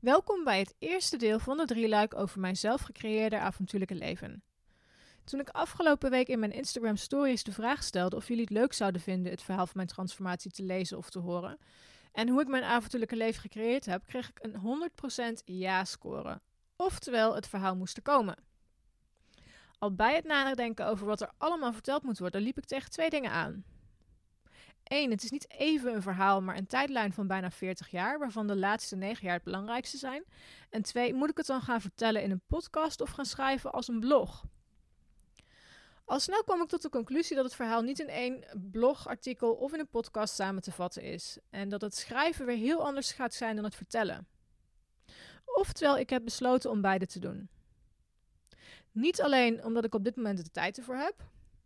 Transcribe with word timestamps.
Welkom 0.00 0.44
bij 0.44 0.58
het 0.58 0.74
eerste 0.78 1.16
deel 1.16 1.38
van 1.38 1.56
de 1.56 1.64
drieluik 1.64 2.14
over 2.14 2.40
mijn 2.40 2.56
zelf 2.56 2.80
gecreëerde 2.80 3.38
avontuurlijke 3.38 3.94
leven. 3.94 4.42
Toen 5.24 5.40
ik 5.40 5.48
afgelopen 5.48 6.10
week 6.10 6.28
in 6.28 6.38
mijn 6.38 6.52
Instagram 6.52 6.96
stories 6.96 7.42
de 7.42 7.52
vraag 7.52 7.82
stelde 7.82 8.16
of 8.16 8.28
jullie 8.28 8.42
het 8.42 8.52
leuk 8.52 8.72
zouden 8.72 9.00
vinden 9.00 9.30
het 9.32 9.42
verhaal 9.42 9.66
van 9.66 9.76
mijn 9.76 9.88
transformatie 9.88 10.50
te 10.50 10.62
lezen 10.62 10.98
of 10.98 11.10
te 11.10 11.18
horen, 11.18 11.58
en 12.12 12.28
hoe 12.28 12.40
ik 12.40 12.48
mijn 12.48 12.62
avontuurlijke 12.62 13.16
leven 13.16 13.40
gecreëerd 13.40 13.86
heb, 13.86 14.06
kreeg 14.06 14.28
ik 14.28 14.38
een 14.42 14.90
100% 15.40 15.44
ja-score. 15.44 16.40
Oftewel, 16.76 17.34
het 17.34 17.48
verhaal 17.48 17.76
moest 17.76 17.96
er 17.96 18.02
komen. 18.02 18.36
Al 19.78 19.94
bij 19.94 20.14
het 20.14 20.24
nadenken 20.24 20.86
over 20.86 21.06
wat 21.06 21.20
er 21.20 21.30
allemaal 21.38 21.72
verteld 21.72 22.02
moet 22.02 22.18
worden, 22.18 22.42
liep 22.42 22.58
ik 22.58 22.64
tegen 22.64 22.90
twee 22.90 23.10
dingen 23.10 23.30
aan. 23.30 23.64
Eén, 24.88 25.10
het 25.10 25.22
is 25.22 25.30
niet 25.30 25.50
even 25.50 25.94
een 25.94 26.02
verhaal, 26.02 26.42
maar 26.42 26.56
een 26.56 26.66
tijdlijn 26.66 27.12
van 27.12 27.26
bijna 27.26 27.50
40 27.50 27.90
jaar, 27.90 28.18
waarvan 28.18 28.46
de 28.46 28.56
laatste 28.56 28.96
9 28.96 29.24
jaar 29.24 29.34
het 29.34 29.44
belangrijkste 29.44 29.96
zijn. 29.96 30.24
En 30.70 30.82
twee, 30.82 31.14
moet 31.14 31.30
ik 31.30 31.36
het 31.36 31.46
dan 31.46 31.60
gaan 31.60 31.80
vertellen 31.80 32.22
in 32.22 32.30
een 32.30 32.42
podcast 32.46 33.00
of 33.00 33.10
gaan 33.10 33.26
schrijven 33.26 33.72
als 33.72 33.88
een 33.88 34.00
blog? 34.00 34.44
Al 36.04 36.20
snel 36.20 36.44
kwam 36.44 36.62
ik 36.62 36.68
tot 36.68 36.82
de 36.82 36.88
conclusie 36.88 37.36
dat 37.36 37.44
het 37.44 37.54
verhaal 37.54 37.82
niet 37.82 37.98
in 37.98 38.08
één 38.08 38.44
blogartikel 38.70 39.54
of 39.54 39.72
in 39.72 39.80
een 39.80 39.88
podcast 39.88 40.34
samen 40.34 40.62
te 40.62 40.72
vatten 40.72 41.02
is. 41.02 41.38
En 41.50 41.68
dat 41.68 41.80
het 41.80 41.96
schrijven 41.96 42.46
weer 42.46 42.56
heel 42.56 42.84
anders 42.84 43.12
gaat 43.12 43.34
zijn 43.34 43.54
dan 43.56 43.64
het 43.64 43.74
vertellen. 43.74 44.26
Oftewel, 45.44 45.98
ik 45.98 46.10
heb 46.10 46.24
besloten 46.24 46.70
om 46.70 46.80
beide 46.80 47.06
te 47.06 47.18
doen. 47.18 47.48
Niet 48.92 49.22
alleen 49.22 49.64
omdat 49.64 49.84
ik 49.84 49.94
op 49.94 50.04
dit 50.04 50.16
moment 50.16 50.44
de 50.44 50.50
tijd 50.50 50.78
ervoor 50.78 50.96
heb, 50.96 51.14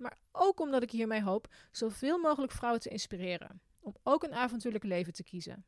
maar 0.02 0.18
ook 0.32 0.60
omdat 0.60 0.82
ik 0.82 0.90
hiermee 0.90 1.22
hoop 1.22 1.54
zoveel 1.70 2.18
mogelijk 2.18 2.52
vrouwen 2.52 2.80
te 2.80 2.88
inspireren 2.88 3.60
om 3.80 3.96
ook 4.02 4.22
een 4.22 4.34
avontuurlijk 4.34 4.84
leven 4.84 5.12
te 5.12 5.22
kiezen. 5.22 5.64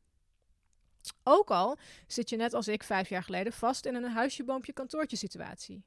Ook 1.23 1.51
al 1.51 1.77
zit 2.07 2.29
je 2.29 2.35
net 2.35 2.53
als 2.53 2.67
ik 2.67 2.83
vijf 2.83 3.09
jaar 3.09 3.23
geleden 3.23 3.53
vast 3.53 3.85
in 3.85 3.95
een 3.95 4.11
huisje, 4.11 4.43
boompje, 4.43 4.73
kantoortje 4.73 5.17
situatie. 5.17 5.83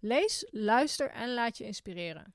Lees, 0.00 0.48
luister 0.50 1.10
en 1.10 1.34
laat 1.34 1.58
je 1.58 1.64
inspireren. 1.64 2.34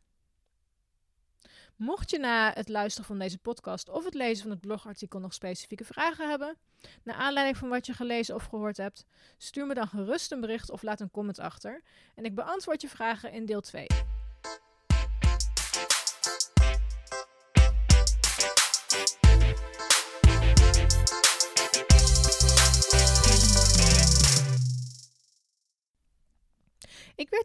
Mocht 1.76 2.10
je 2.10 2.20
na 2.20 2.52
het 2.54 2.70
luisteren 2.70 3.08
van 3.08 3.20
deze 3.20 3.38
podcast 3.38 3.90
of 3.90 4.04
het 4.04 4.14
lezen 4.14 4.42
van 4.42 4.52
het 4.52 4.60
blogartikel 4.60 5.20
nog 5.20 5.34
specifieke 5.34 5.86
vragen 5.86 6.30
hebben, 6.30 6.58
naar 7.04 7.16
aanleiding 7.16 7.58
van 7.58 7.70
wat 7.70 7.86
je 7.86 7.94
gelezen 7.94 8.36
of 8.36 8.46
gehoord 8.46 8.78
hebt, 8.78 9.06
stuur 9.38 9.66
me 9.66 9.74
dan 9.74 9.88
gerust 9.88 10.32
een 10.32 10.42
bericht 10.42 10.70
of 10.70 10.82
laat 10.82 11.00
een 11.00 11.12
comment 11.12 11.40
achter 11.40 11.84
en 12.16 12.26
ik 12.26 12.36
beantwoord 12.36 12.82
je 12.82 12.90
vragen 12.90 13.32
in 13.32 13.46
deel 13.46 13.62
2. 13.62 13.88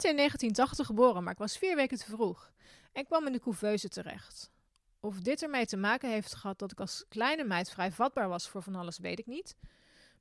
Werd 0.05 0.17
in 0.17 0.29
1980 0.29 0.87
geboren, 0.87 1.23
maar 1.23 1.33
ik 1.33 1.39
was 1.39 1.59
vier 1.59 1.77
weken 1.77 1.99
te 1.99 2.05
vroeg 2.05 2.53
en 2.93 3.05
kwam 3.05 3.27
in 3.27 3.33
de 3.33 3.41
couveuse 3.41 3.89
terecht. 3.89 4.51
Of 5.01 5.21
dit 5.21 5.43
ermee 5.43 5.67
te 5.67 5.77
maken 5.77 6.11
heeft 6.11 6.35
gehad 6.35 6.59
dat 6.59 6.73
ik 6.73 6.81
als 6.81 7.05
kleine 7.09 7.45
meid 7.45 7.71
vrij 7.71 7.93
vatbaar 7.93 8.29
was 8.29 8.49
voor 8.49 8.63
van 8.63 8.75
alles, 8.75 8.99
weet 8.99 9.19
ik 9.19 9.27
niet. 9.27 9.57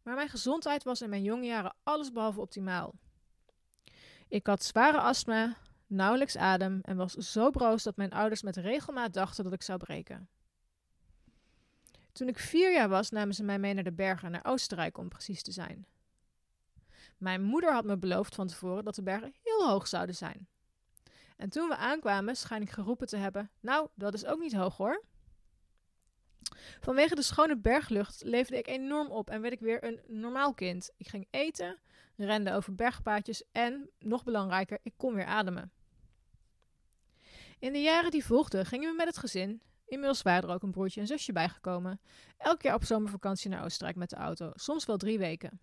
Maar 0.03 0.15
mijn 0.15 0.29
gezondheid 0.29 0.83
was 0.83 1.01
in 1.01 1.09
mijn 1.09 1.23
jonge 1.23 1.45
jaren 1.45 1.75
allesbehalve 1.83 2.41
optimaal. 2.41 2.93
Ik 4.27 4.47
had 4.47 4.63
zware 4.63 4.99
astma, 4.99 5.57
nauwelijks 5.87 6.37
adem 6.37 6.79
en 6.81 6.97
was 6.97 7.13
zo 7.13 7.49
broos 7.49 7.83
dat 7.83 7.97
mijn 7.97 8.11
ouders 8.11 8.41
met 8.41 8.57
regelmaat 8.57 9.13
dachten 9.13 9.43
dat 9.43 9.53
ik 9.53 9.61
zou 9.61 9.79
breken. 9.79 10.29
Toen 12.11 12.27
ik 12.27 12.39
vier 12.39 12.73
jaar 12.73 12.89
was, 12.89 13.09
namen 13.09 13.35
ze 13.35 13.43
mij 13.43 13.59
mee 13.59 13.73
naar 13.73 13.83
de 13.83 13.93
bergen, 13.93 14.31
naar 14.31 14.45
Oostenrijk 14.45 14.97
om 14.97 15.09
precies 15.09 15.43
te 15.43 15.51
zijn. 15.51 15.85
Mijn 17.17 17.41
moeder 17.41 17.73
had 17.73 17.85
me 17.85 17.97
beloofd 17.97 18.35
van 18.35 18.47
tevoren 18.47 18.83
dat 18.83 18.95
de 18.95 19.03
bergen 19.03 19.33
heel 19.43 19.67
hoog 19.67 19.87
zouden 19.87 20.15
zijn. 20.15 20.47
En 21.37 21.49
toen 21.49 21.67
we 21.67 21.75
aankwamen, 21.75 22.35
schijn 22.35 22.61
ik 22.61 22.69
geroepen 22.69 23.07
te 23.07 23.17
hebben: 23.17 23.51
Nou, 23.59 23.87
dat 23.95 24.13
is 24.13 24.25
ook 24.25 24.39
niet 24.39 24.53
hoog 24.53 24.77
hoor. 24.77 25.03
Vanwege 26.79 27.15
de 27.15 27.21
schone 27.21 27.57
berglucht 27.57 28.21
leefde 28.25 28.57
ik 28.57 28.67
enorm 28.67 29.11
op 29.11 29.29
en 29.29 29.41
werd 29.41 29.53
ik 29.53 29.59
weer 29.59 29.83
een 29.83 29.99
normaal 30.07 30.53
kind. 30.53 30.91
Ik 30.97 31.07
ging 31.07 31.27
eten, 31.29 31.79
rende 32.15 32.53
over 32.53 32.75
bergpaadjes 32.75 33.43
en, 33.51 33.89
nog 33.99 34.23
belangrijker, 34.23 34.79
ik 34.83 34.93
kon 34.97 35.13
weer 35.13 35.25
ademen. 35.25 35.71
In 37.59 37.73
de 37.73 37.81
jaren 37.81 38.11
die 38.11 38.25
volgden 38.25 38.65
gingen 38.65 38.89
we 38.89 38.95
met 38.95 39.07
het 39.07 39.17
gezin, 39.17 39.61
inmiddels 39.85 40.21
waren 40.21 40.49
er 40.49 40.55
ook 40.55 40.63
een 40.63 40.71
broertje 40.71 41.01
en 41.01 41.07
zusje 41.07 41.31
bijgekomen, 41.31 41.99
elk 42.37 42.61
jaar 42.61 42.75
op 42.75 42.83
zomervakantie 42.83 43.49
naar 43.49 43.63
Oostenrijk 43.63 43.97
met 43.97 44.09
de 44.09 44.15
auto, 44.15 44.51
soms 44.55 44.85
wel 44.85 44.97
drie 44.97 45.17
weken. 45.17 45.59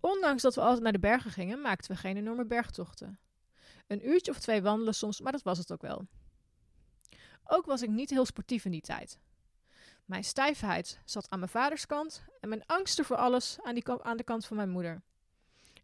Ondanks 0.00 0.42
dat 0.42 0.54
we 0.54 0.60
altijd 0.60 0.82
naar 0.82 0.92
de 0.92 0.98
bergen 0.98 1.30
gingen, 1.30 1.60
maakten 1.60 1.90
we 1.90 1.96
geen 1.96 2.16
enorme 2.16 2.46
bergtochten. 2.46 3.18
Een 3.86 4.08
uurtje 4.08 4.30
of 4.30 4.38
twee 4.38 4.62
wandelen 4.62 4.94
soms, 4.94 5.20
maar 5.20 5.32
dat 5.32 5.42
was 5.42 5.58
het 5.58 5.72
ook 5.72 5.82
wel. 5.82 6.06
Ook 7.44 7.66
was 7.66 7.82
ik 7.82 7.88
niet 7.88 8.10
heel 8.10 8.24
sportief 8.24 8.64
in 8.64 8.70
die 8.70 8.80
tijd. 8.80 9.18
Mijn 10.04 10.24
stijfheid 10.24 11.00
zat 11.04 11.30
aan 11.30 11.38
mijn 11.38 11.50
vaders 11.50 11.86
kant 11.86 12.24
en 12.40 12.48
mijn 12.48 12.66
angsten 12.66 13.04
voor 13.04 13.16
alles 13.16 13.58
aan, 13.62 13.74
die 13.74 13.90
aan 14.02 14.16
de 14.16 14.24
kant 14.24 14.46
van 14.46 14.56
mijn 14.56 14.70
moeder. 14.70 15.02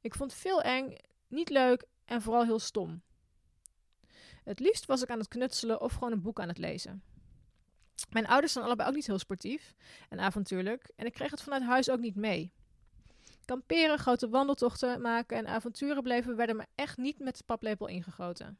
Ik 0.00 0.14
vond 0.14 0.34
veel 0.34 0.62
eng, 0.62 0.96
niet 1.28 1.48
leuk 1.48 1.84
en 2.04 2.22
vooral 2.22 2.44
heel 2.44 2.58
stom. 2.58 3.02
Het 4.44 4.60
liefst 4.60 4.86
was 4.86 5.02
ik 5.02 5.10
aan 5.10 5.18
het 5.18 5.28
knutselen 5.28 5.80
of 5.80 5.92
gewoon 5.92 6.12
een 6.12 6.22
boek 6.22 6.40
aan 6.40 6.48
het 6.48 6.58
lezen. 6.58 7.02
Mijn 8.10 8.26
ouders 8.26 8.52
zijn 8.52 8.64
allebei 8.64 8.88
ook 8.88 8.94
niet 8.94 9.06
heel 9.06 9.18
sportief 9.18 9.74
en 10.08 10.20
avontuurlijk 10.20 10.90
en 10.96 11.06
ik 11.06 11.12
kreeg 11.12 11.30
het 11.30 11.42
vanuit 11.42 11.62
huis 11.62 11.90
ook 11.90 12.00
niet 12.00 12.16
mee. 12.16 12.52
Kamperen, 13.46 13.98
grote 13.98 14.28
wandeltochten 14.28 15.00
maken 15.00 15.36
en 15.36 15.46
avonturen 15.46 16.02
bleven 16.02 16.36
werden 16.36 16.56
me 16.56 16.66
echt 16.74 16.96
niet 16.96 17.18
met 17.18 17.36
de 17.36 17.44
paplepel 17.44 17.86
ingegoten. 17.86 18.58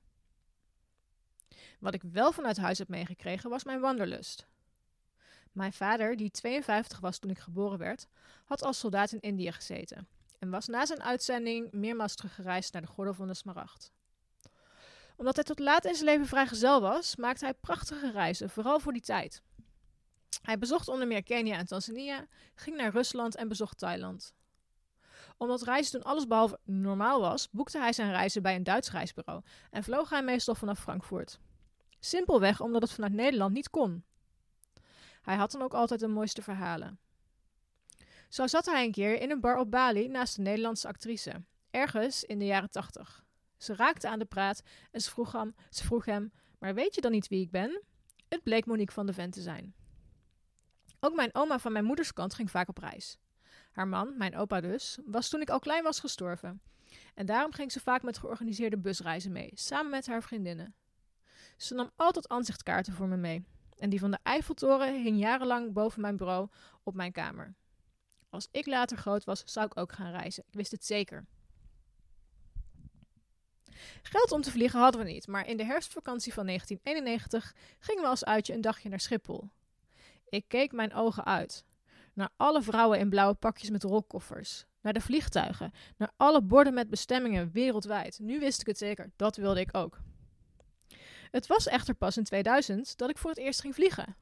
Wat 1.78 1.94
ik 1.94 2.02
wel 2.02 2.32
vanuit 2.32 2.56
huis 2.56 2.78
heb 2.78 2.88
meegekregen 2.88 3.50
was 3.50 3.64
mijn 3.64 3.80
wanderlust. 3.80 4.46
Mijn 5.52 5.72
vader, 5.72 6.16
die 6.16 6.30
52 6.30 7.00
was 7.00 7.18
toen 7.18 7.30
ik 7.30 7.38
geboren 7.38 7.78
werd, 7.78 8.06
had 8.44 8.62
als 8.62 8.78
soldaat 8.78 9.12
in 9.12 9.20
Indië 9.20 9.52
gezeten 9.52 10.08
en 10.38 10.50
was 10.50 10.66
na 10.66 10.86
zijn 10.86 11.02
uitzending 11.02 11.72
meermaals 11.72 12.14
teruggereisd 12.14 12.72
naar 12.72 12.82
de 12.82 12.88
Gordel 12.88 13.14
van 13.14 13.26
de 13.26 13.34
Smaragd. 13.34 13.92
Omdat 15.16 15.34
hij 15.34 15.44
tot 15.44 15.58
laat 15.58 15.84
in 15.84 15.94
zijn 15.94 16.06
leven 16.06 16.26
vrijgezel 16.26 16.80
was, 16.80 17.16
maakte 17.16 17.44
hij 17.44 17.54
prachtige 17.54 18.10
reizen, 18.10 18.50
vooral 18.50 18.80
voor 18.80 18.92
die 18.92 19.02
tijd. 19.02 19.42
Hij 20.42 20.58
bezocht 20.58 20.88
onder 20.88 21.06
meer 21.06 21.22
Kenia 21.22 21.56
en 21.56 21.66
Tanzania, 21.66 22.26
ging 22.54 22.76
naar 22.76 22.90
Rusland 22.92 23.36
en 23.36 23.48
bezocht 23.48 23.78
Thailand 23.78 24.35
omdat 25.36 25.62
reizen 25.62 25.92
toen 25.92 26.10
allesbehalve 26.10 26.58
normaal 26.64 27.20
was, 27.20 27.50
boekte 27.50 27.78
hij 27.78 27.92
zijn 27.92 28.10
reizen 28.10 28.42
bij 28.42 28.54
een 28.54 28.64
Duits 28.64 28.90
reisbureau 28.90 29.42
en 29.70 29.84
vloog 29.84 30.10
hij 30.10 30.22
meestal 30.22 30.54
vanaf 30.54 30.80
Frankfurt. 30.80 31.38
Simpelweg 31.98 32.60
omdat 32.60 32.82
het 32.82 32.92
vanuit 32.92 33.12
Nederland 33.12 33.52
niet 33.52 33.70
kon. 33.70 34.04
Hij 35.22 35.36
had 35.36 35.50
dan 35.50 35.62
ook 35.62 35.74
altijd 35.74 36.00
de 36.00 36.08
mooiste 36.08 36.42
verhalen. 36.42 36.98
Zo 38.28 38.46
zat 38.46 38.66
hij 38.66 38.84
een 38.84 38.92
keer 38.92 39.20
in 39.20 39.30
een 39.30 39.40
bar 39.40 39.58
op 39.58 39.70
Bali 39.70 40.08
naast 40.08 40.36
een 40.36 40.44
Nederlandse 40.44 40.88
actrice, 40.88 41.44
ergens 41.70 42.24
in 42.24 42.38
de 42.38 42.44
jaren 42.44 42.70
tachtig. 42.70 43.24
Ze 43.56 43.74
raakte 43.74 44.08
aan 44.08 44.18
de 44.18 44.24
praat 44.24 44.62
en 44.90 45.00
ze 45.00 45.10
vroeg, 45.10 45.32
hem, 45.32 45.54
ze 45.70 45.84
vroeg 45.84 46.04
hem: 46.04 46.32
Maar 46.58 46.74
weet 46.74 46.94
je 46.94 47.00
dan 47.00 47.12
niet 47.12 47.28
wie 47.28 47.40
ik 47.40 47.50
ben? 47.50 47.82
Het 48.28 48.42
bleek 48.42 48.66
Monique 48.66 48.94
van 48.94 49.06
de 49.06 49.12
Ven 49.12 49.30
te 49.30 49.40
zijn. 49.40 49.74
Ook 51.00 51.14
mijn 51.14 51.34
oma 51.34 51.58
van 51.58 51.72
mijn 51.72 51.84
moeders 51.84 52.12
kant 52.12 52.34
ging 52.34 52.50
vaak 52.50 52.68
op 52.68 52.78
reis. 52.78 53.18
Haar 53.76 53.88
man, 53.88 54.16
mijn 54.16 54.36
opa 54.36 54.60
dus, 54.60 54.98
was 55.04 55.28
toen 55.28 55.40
ik 55.40 55.50
al 55.50 55.58
klein 55.58 55.82
was 55.82 56.00
gestorven. 56.00 56.60
En 57.14 57.26
daarom 57.26 57.52
ging 57.52 57.72
ze 57.72 57.80
vaak 57.80 58.02
met 58.02 58.18
georganiseerde 58.18 58.76
busreizen 58.76 59.32
mee, 59.32 59.50
samen 59.54 59.90
met 59.90 60.06
haar 60.06 60.22
vriendinnen. 60.22 60.74
Ze 61.56 61.74
nam 61.74 61.90
altijd 61.96 62.28
aanzichtkaarten 62.28 62.92
voor 62.92 63.08
me 63.08 63.16
mee. 63.16 63.44
En 63.78 63.90
die 63.90 63.98
van 63.98 64.10
de 64.10 64.18
Eiffeltoren 64.22 65.02
hing 65.02 65.18
jarenlang 65.18 65.72
boven 65.72 66.00
mijn 66.00 66.16
bureau 66.16 66.48
op 66.82 66.94
mijn 66.94 67.12
kamer. 67.12 67.54
Als 68.30 68.48
ik 68.50 68.66
later 68.66 68.96
groot 68.96 69.24
was, 69.24 69.42
zou 69.44 69.66
ik 69.66 69.76
ook 69.76 69.92
gaan 69.92 70.10
reizen. 70.10 70.44
Ik 70.46 70.54
wist 70.54 70.72
het 70.72 70.84
zeker. 70.84 71.26
Geld 74.02 74.32
om 74.32 74.42
te 74.42 74.50
vliegen 74.50 74.80
hadden 74.80 75.04
we 75.04 75.10
niet, 75.10 75.26
maar 75.26 75.46
in 75.46 75.56
de 75.56 75.64
herfstvakantie 75.64 76.32
van 76.32 76.46
1991 76.46 77.54
gingen 77.78 78.02
we 78.02 78.08
als 78.08 78.24
uitje 78.24 78.54
een 78.54 78.60
dagje 78.60 78.88
naar 78.88 79.00
Schiphol. 79.00 79.50
Ik 80.28 80.44
keek 80.48 80.72
mijn 80.72 80.94
ogen 80.94 81.24
uit. 81.24 81.64
Naar 82.16 82.30
alle 82.36 82.62
vrouwen 82.62 82.98
in 82.98 83.08
blauwe 83.08 83.34
pakjes 83.34 83.70
met 83.70 83.82
rolkoffers. 83.82 84.64
Naar 84.80 84.92
de 84.92 85.00
vliegtuigen. 85.00 85.72
Naar 85.96 86.10
alle 86.16 86.42
borden 86.42 86.74
met 86.74 86.90
bestemmingen 86.90 87.50
wereldwijd. 87.52 88.18
Nu 88.18 88.38
wist 88.38 88.60
ik 88.60 88.66
het 88.66 88.78
zeker, 88.78 89.10
dat 89.16 89.36
wilde 89.36 89.60
ik 89.60 89.76
ook. 89.76 89.98
Het 91.30 91.46
was 91.46 91.66
echter 91.66 91.94
pas 91.94 92.16
in 92.16 92.24
2000 92.24 92.96
dat 92.96 93.10
ik 93.10 93.18
voor 93.18 93.30
het 93.30 93.38
eerst 93.38 93.60
ging 93.60 93.74
vliegen. 93.74 94.16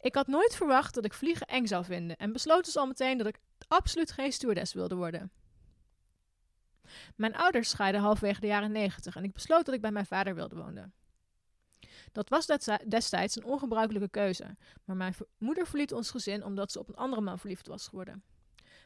Ik 0.00 0.14
had 0.14 0.26
nooit 0.26 0.56
verwacht 0.56 0.94
dat 0.94 1.04
ik 1.04 1.12
vliegen 1.12 1.46
eng 1.46 1.66
zou 1.66 1.84
vinden 1.84 2.16
en 2.16 2.32
besloot 2.32 2.64
dus 2.64 2.76
al 2.76 2.86
meteen 2.86 3.18
dat 3.18 3.26
ik 3.26 3.38
absoluut 3.68 4.12
geen 4.12 4.32
stewardess 4.32 4.72
wilde 4.72 4.94
worden. 4.94 5.30
Mijn 7.16 7.36
ouders 7.36 7.68
scheiden 7.68 8.00
halverwege 8.00 8.40
de 8.40 8.46
jaren 8.46 8.72
90 8.72 9.16
en 9.16 9.24
ik 9.24 9.32
besloot 9.32 9.64
dat 9.64 9.74
ik 9.74 9.80
bij 9.80 9.92
mijn 9.92 10.06
vader 10.06 10.34
wilde 10.34 10.56
wonen. 10.56 10.92
Dat 12.18 12.28
was 12.28 12.68
destijds 12.88 13.36
een 13.36 13.44
ongebruikelijke 13.44 14.08
keuze, 14.08 14.56
maar 14.84 14.96
mijn 14.96 15.14
moeder 15.38 15.66
verliet 15.66 15.92
ons 15.92 16.10
gezin 16.10 16.44
omdat 16.44 16.72
ze 16.72 16.78
op 16.78 16.88
een 16.88 16.96
andere 16.96 17.22
man 17.22 17.38
verliefd 17.38 17.66
was 17.66 17.88
geworden. 17.88 18.22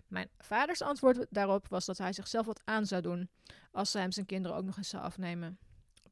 Mijn 0.07 0.29
vaders 0.39 0.83
antwoord 0.83 1.27
daarop 1.31 1.69
was 1.69 1.85
dat 1.85 1.99
hij 1.99 2.13
zichzelf 2.13 2.47
wat 2.47 2.61
aan 2.65 2.87
zou 2.87 3.03
doen 3.03 3.31
als 3.71 3.91
ze 3.91 3.99
hem 3.99 4.13
zijn 4.13 4.27
kinderen 4.27 4.57
ook 4.57 4.65
nog 4.65 4.77
eens 4.77 4.89
zou 4.89 5.03
afnemen. 5.03 5.59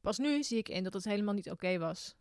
Pas 0.01 0.17
nu 0.17 0.43
zie 0.43 0.57
ik 0.57 0.69
in 0.69 0.83
dat 0.83 0.93
het 0.93 1.03
helemaal 1.03 1.33
niet 1.33 1.51
oké 1.51 1.77
was. 1.77 2.15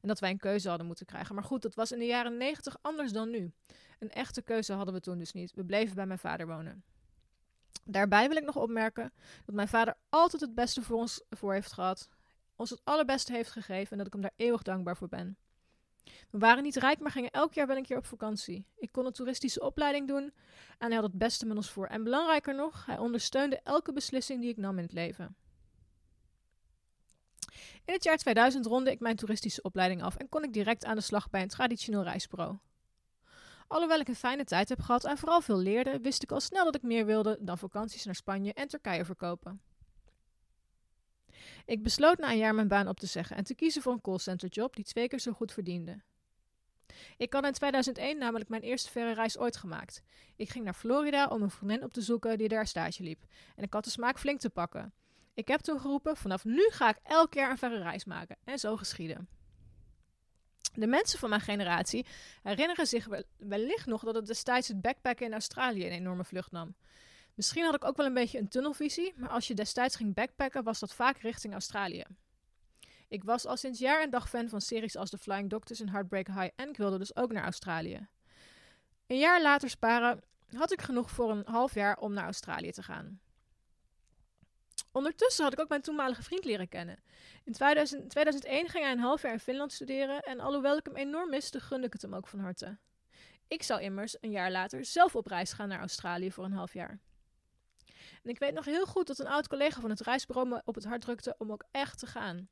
En 0.00 0.08
dat 0.08 0.20
wij 0.20 0.30
een 0.30 0.38
keuze 0.38 0.68
hadden 0.68 0.86
moeten 0.86 1.06
krijgen. 1.06 1.34
Maar 1.34 1.44
goed, 1.44 1.62
dat 1.62 1.74
was 1.74 1.92
in 1.92 1.98
de 1.98 2.06
jaren 2.06 2.36
negentig 2.36 2.76
anders 2.80 3.12
dan 3.12 3.30
nu. 3.30 3.52
Een 3.98 4.10
echte 4.10 4.42
keuze 4.42 4.72
hadden 4.72 4.94
we 4.94 5.00
toen 5.00 5.18
dus 5.18 5.32
niet. 5.32 5.52
We 5.54 5.64
bleven 5.64 5.94
bij 5.94 6.06
mijn 6.06 6.18
vader 6.18 6.46
wonen. 6.46 6.84
Daarbij 7.84 8.28
wil 8.28 8.36
ik 8.36 8.44
nog 8.44 8.56
opmerken 8.56 9.12
dat 9.44 9.54
mijn 9.54 9.68
vader 9.68 9.96
altijd 10.08 10.42
het 10.42 10.54
beste 10.54 10.82
voor 10.82 10.96
ons 10.96 11.22
voor 11.30 11.52
heeft 11.52 11.72
gehad. 11.72 12.08
Ons 12.56 12.70
het 12.70 12.80
allerbeste 12.84 13.32
heeft 13.32 13.50
gegeven 13.50 13.90
en 13.90 13.98
dat 13.98 14.06
ik 14.06 14.12
hem 14.12 14.22
daar 14.22 14.32
eeuwig 14.36 14.62
dankbaar 14.62 14.96
voor 14.96 15.08
ben. 15.08 15.36
We 16.30 16.38
waren 16.38 16.62
niet 16.62 16.76
rijk, 16.76 17.00
maar 17.00 17.10
gingen 17.10 17.30
elk 17.30 17.54
jaar 17.54 17.66
wel 17.66 17.76
een 17.76 17.82
keer 17.82 17.96
op 17.96 18.06
vakantie. 18.06 18.66
Ik 18.76 18.92
kon 18.92 19.06
een 19.06 19.12
toeristische 19.12 19.60
opleiding 19.60 20.08
doen 20.08 20.32
en 20.78 20.86
hij 20.86 20.94
had 20.94 21.02
het 21.02 21.18
beste 21.18 21.46
met 21.46 21.56
ons 21.56 21.70
voor. 21.70 21.86
En 21.86 22.04
belangrijker 22.04 22.54
nog, 22.54 22.86
hij 22.86 22.98
ondersteunde 22.98 23.60
elke 23.62 23.92
beslissing 23.92 24.40
die 24.40 24.50
ik 24.50 24.56
nam 24.56 24.78
in 24.78 24.84
het 24.84 24.92
leven. 24.92 25.36
In 27.84 27.94
het 27.94 28.04
jaar 28.04 28.16
2000 28.16 28.66
ronde 28.66 28.90
ik 28.90 29.00
mijn 29.00 29.16
toeristische 29.16 29.62
opleiding 29.62 30.02
af 30.02 30.16
en 30.16 30.28
kon 30.28 30.44
ik 30.44 30.52
direct 30.52 30.84
aan 30.84 30.96
de 30.96 31.02
slag 31.02 31.30
bij 31.30 31.42
een 31.42 31.48
traditioneel 31.48 32.02
reisbureau. 32.02 32.58
Alhoewel 33.66 34.00
ik 34.00 34.08
een 34.08 34.14
fijne 34.14 34.44
tijd 34.44 34.68
heb 34.68 34.80
gehad 34.80 35.04
en 35.04 35.18
vooral 35.18 35.40
veel 35.40 35.58
leerde, 35.58 36.00
wist 36.00 36.22
ik 36.22 36.32
al 36.32 36.40
snel 36.40 36.64
dat 36.64 36.74
ik 36.74 36.82
meer 36.82 37.06
wilde 37.06 37.38
dan 37.40 37.58
vakanties 37.58 38.04
naar 38.04 38.14
Spanje 38.14 38.52
en 38.52 38.68
Turkije 38.68 39.04
verkopen. 39.04 39.60
Ik 41.66 41.82
besloot 41.82 42.18
na 42.18 42.30
een 42.30 42.38
jaar 42.38 42.54
mijn 42.54 42.68
baan 42.68 42.88
op 42.88 43.00
te 43.00 43.06
zeggen 43.06 43.36
en 43.36 43.44
te 43.44 43.54
kiezen 43.54 43.82
voor 43.82 43.92
een 43.92 44.00
callcenterjob 44.00 44.76
die 44.76 44.84
twee 44.84 45.08
keer 45.08 45.20
zo 45.20 45.32
goed 45.32 45.52
verdiende. 45.52 46.02
Ik 47.16 47.32
had 47.32 47.44
in 47.44 47.52
2001 47.52 48.18
namelijk 48.18 48.50
mijn 48.50 48.62
eerste 48.62 48.90
verre 48.90 49.14
reis 49.14 49.38
ooit 49.38 49.56
gemaakt. 49.56 50.02
Ik 50.36 50.50
ging 50.50 50.64
naar 50.64 50.74
Florida 50.74 51.26
om 51.26 51.42
een 51.42 51.50
vriendin 51.50 51.82
op 51.82 51.92
te 51.92 52.00
zoeken 52.00 52.38
die 52.38 52.48
daar 52.48 52.66
stage 52.66 53.02
liep. 53.02 53.24
En 53.56 53.62
ik 53.62 53.72
had 53.72 53.84
de 53.84 53.90
smaak 53.90 54.18
flink 54.18 54.40
te 54.40 54.50
pakken. 54.50 54.92
Ik 55.34 55.48
heb 55.48 55.60
toen 55.60 55.80
geroepen: 55.80 56.16
vanaf 56.16 56.44
nu 56.44 56.68
ga 56.70 56.88
ik 56.88 56.98
elk 57.02 57.34
jaar 57.34 57.50
een 57.50 57.58
verre 57.58 57.82
reis 57.82 58.04
maken. 58.04 58.36
En 58.44 58.58
zo 58.58 58.76
geschiedde. 58.76 59.16
De 60.74 60.86
mensen 60.86 61.18
van 61.18 61.28
mijn 61.28 61.40
generatie 61.40 62.06
herinneren 62.42 62.86
zich 62.86 63.08
wellicht 63.36 63.86
nog 63.86 64.02
dat 64.02 64.14
het 64.14 64.26
destijds 64.26 64.68
het 64.68 64.80
backpacken 64.80 65.26
in 65.26 65.32
Australië 65.32 65.86
een 65.86 65.92
enorme 65.92 66.24
vlucht 66.24 66.52
nam. 66.52 66.74
Misschien 67.34 67.64
had 67.64 67.74
ik 67.74 67.84
ook 67.84 67.96
wel 67.96 68.06
een 68.06 68.14
beetje 68.14 68.38
een 68.38 68.48
tunnelvisie, 68.48 69.12
maar 69.16 69.28
als 69.28 69.48
je 69.48 69.54
destijds 69.54 69.96
ging 69.96 70.14
backpacken, 70.14 70.64
was 70.64 70.78
dat 70.78 70.94
vaak 70.94 71.18
richting 71.18 71.52
Australië. 71.52 72.04
Ik 73.08 73.24
was 73.24 73.46
al 73.46 73.56
sinds 73.56 73.78
jaar 73.78 74.02
en 74.02 74.10
dag 74.10 74.28
fan 74.28 74.48
van 74.48 74.60
series 74.60 74.96
als 74.96 75.10
The 75.10 75.18
Flying 75.18 75.50
Doctors 75.50 75.80
en 75.80 75.88
Heartbreak 75.88 76.26
High 76.26 76.48
en 76.56 76.68
ik 76.68 76.76
wilde 76.76 76.98
dus 76.98 77.16
ook 77.16 77.32
naar 77.32 77.44
Australië. 77.44 78.08
Een 79.06 79.18
jaar 79.18 79.42
later 79.42 79.70
sparen 79.70 80.22
had 80.52 80.72
ik 80.72 80.82
genoeg 80.82 81.10
voor 81.10 81.30
een 81.30 81.42
half 81.46 81.74
jaar 81.74 81.96
om 81.96 82.12
naar 82.12 82.24
Australië 82.24 82.70
te 82.70 82.82
gaan. 82.82 83.20
Ondertussen 84.92 85.44
had 85.44 85.52
ik 85.52 85.60
ook 85.60 85.68
mijn 85.68 85.82
toenmalige 85.82 86.22
vriend 86.22 86.44
leren 86.44 86.68
kennen. 86.68 87.02
In 87.44 87.52
2000, 87.52 88.10
2001 88.10 88.68
ging 88.68 88.84
hij 88.84 88.92
een 88.92 88.98
half 88.98 89.22
jaar 89.22 89.32
in 89.32 89.40
Finland 89.40 89.72
studeren 89.72 90.20
en 90.20 90.40
alhoewel 90.40 90.76
ik 90.76 90.86
hem 90.86 90.96
enorm 90.96 91.30
miste, 91.30 91.60
gunde 91.60 91.86
ik 91.86 91.92
het 91.92 92.02
hem 92.02 92.14
ook 92.14 92.26
van 92.26 92.40
harte. 92.40 92.78
Ik 93.48 93.62
zou 93.62 93.80
immers 93.80 94.16
een 94.20 94.30
jaar 94.30 94.50
later 94.50 94.84
zelf 94.84 95.16
op 95.16 95.26
reis 95.26 95.52
gaan 95.52 95.68
naar 95.68 95.78
Australië 95.78 96.32
voor 96.32 96.44
een 96.44 96.52
half 96.52 96.72
jaar. 96.72 97.00
En 98.22 98.30
ik 98.30 98.38
weet 98.38 98.54
nog 98.54 98.64
heel 98.64 98.86
goed 98.86 99.06
dat 99.06 99.18
een 99.18 99.26
oud 99.26 99.48
collega 99.48 99.80
van 99.80 99.90
het 99.90 100.00
reisbureau 100.00 100.48
me 100.48 100.62
op 100.64 100.74
het 100.74 100.84
hart 100.84 101.00
drukte 101.00 101.34
om 101.38 101.52
ook 101.52 101.64
echt 101.70 101.98
te 101.98 102.06
gaan. 102.06 102.48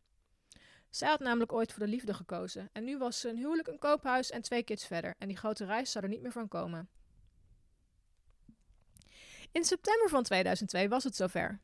Zij 0.91 1.09
had 1.09 1.21
namelijk 1.21 1.53
ooit 1.53 1.73
voor 1.73 1.85
de 1.85 1.91
liefde 1.91 2.15
gekozen 2.15 2.69
en 2.73 2.85
nu 2.85 2.99
was 2.99 3.21
ze 3.21 3.29
een 3.29 3.37
huwelijk, 3.37 3.69
een 3.69 3.79
koophuis 3.79 4.31
en 4.31 4.43
twee 4.43 4.63
kids 4.63 4.87
verder 4.87 5.15
en 5.19 5.29
die 5.29 5.37
grote 5.37 5.65
reis 5.65 5.91
zou 5.91 6.05
er 6.05 6.11
niet 6.11 6.23
meer 6.23 6.33
van 6.33 6.49
komen. 6.49 6.89
In 9.53 9.65
september 9.65 10.09
van 10.09 10.23
2002 10.23 10.89
was 10.89 11.05
het 11.05 11.17
zover. 11.17 11.61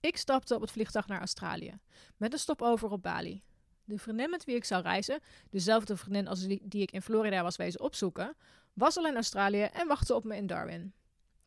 Ik 0.00 0.16
stapte 0.16 0.54
op 0.54 0.60
het 0.60 0.70
vliegtuig 0.70 1.06
naar 1.06 1.18
Australië, 1.18 1.78
met 2.16 2.32
een 2.32 2.38
stopover 2.38 2.90
op 2.90 3.02
Bali. 3.02 3.42
De 3.84 3.98
vriendin 3.98 4.30
met 4.30 4.44
wie 4.44 4.54
ik 4.54 4.64
zou 4.64 4.82
reizen, 4.82 5.20
dezelfde 5.50 5.96
vriendin 5.96 6.28
als 6.28 6.46
die, 6.46 6.60
die 6.68 6.82
ik 6.82 6.90
in 6.90 7.02
Florida 7.02 7.42
was 7.42 7.56
wezen 7.56 7.80
opzoeken, 7.80 8.36
was 8.72 8.96
al 8.96 9.06
in 9.06 9.14
Australië 9.14 9.62
en 9.62 9.86
wachtte 9.86 10.14
op 10.14 10.24
me 10.24 10.36
in 10.36 10.46
Darwin. 10.46 10.94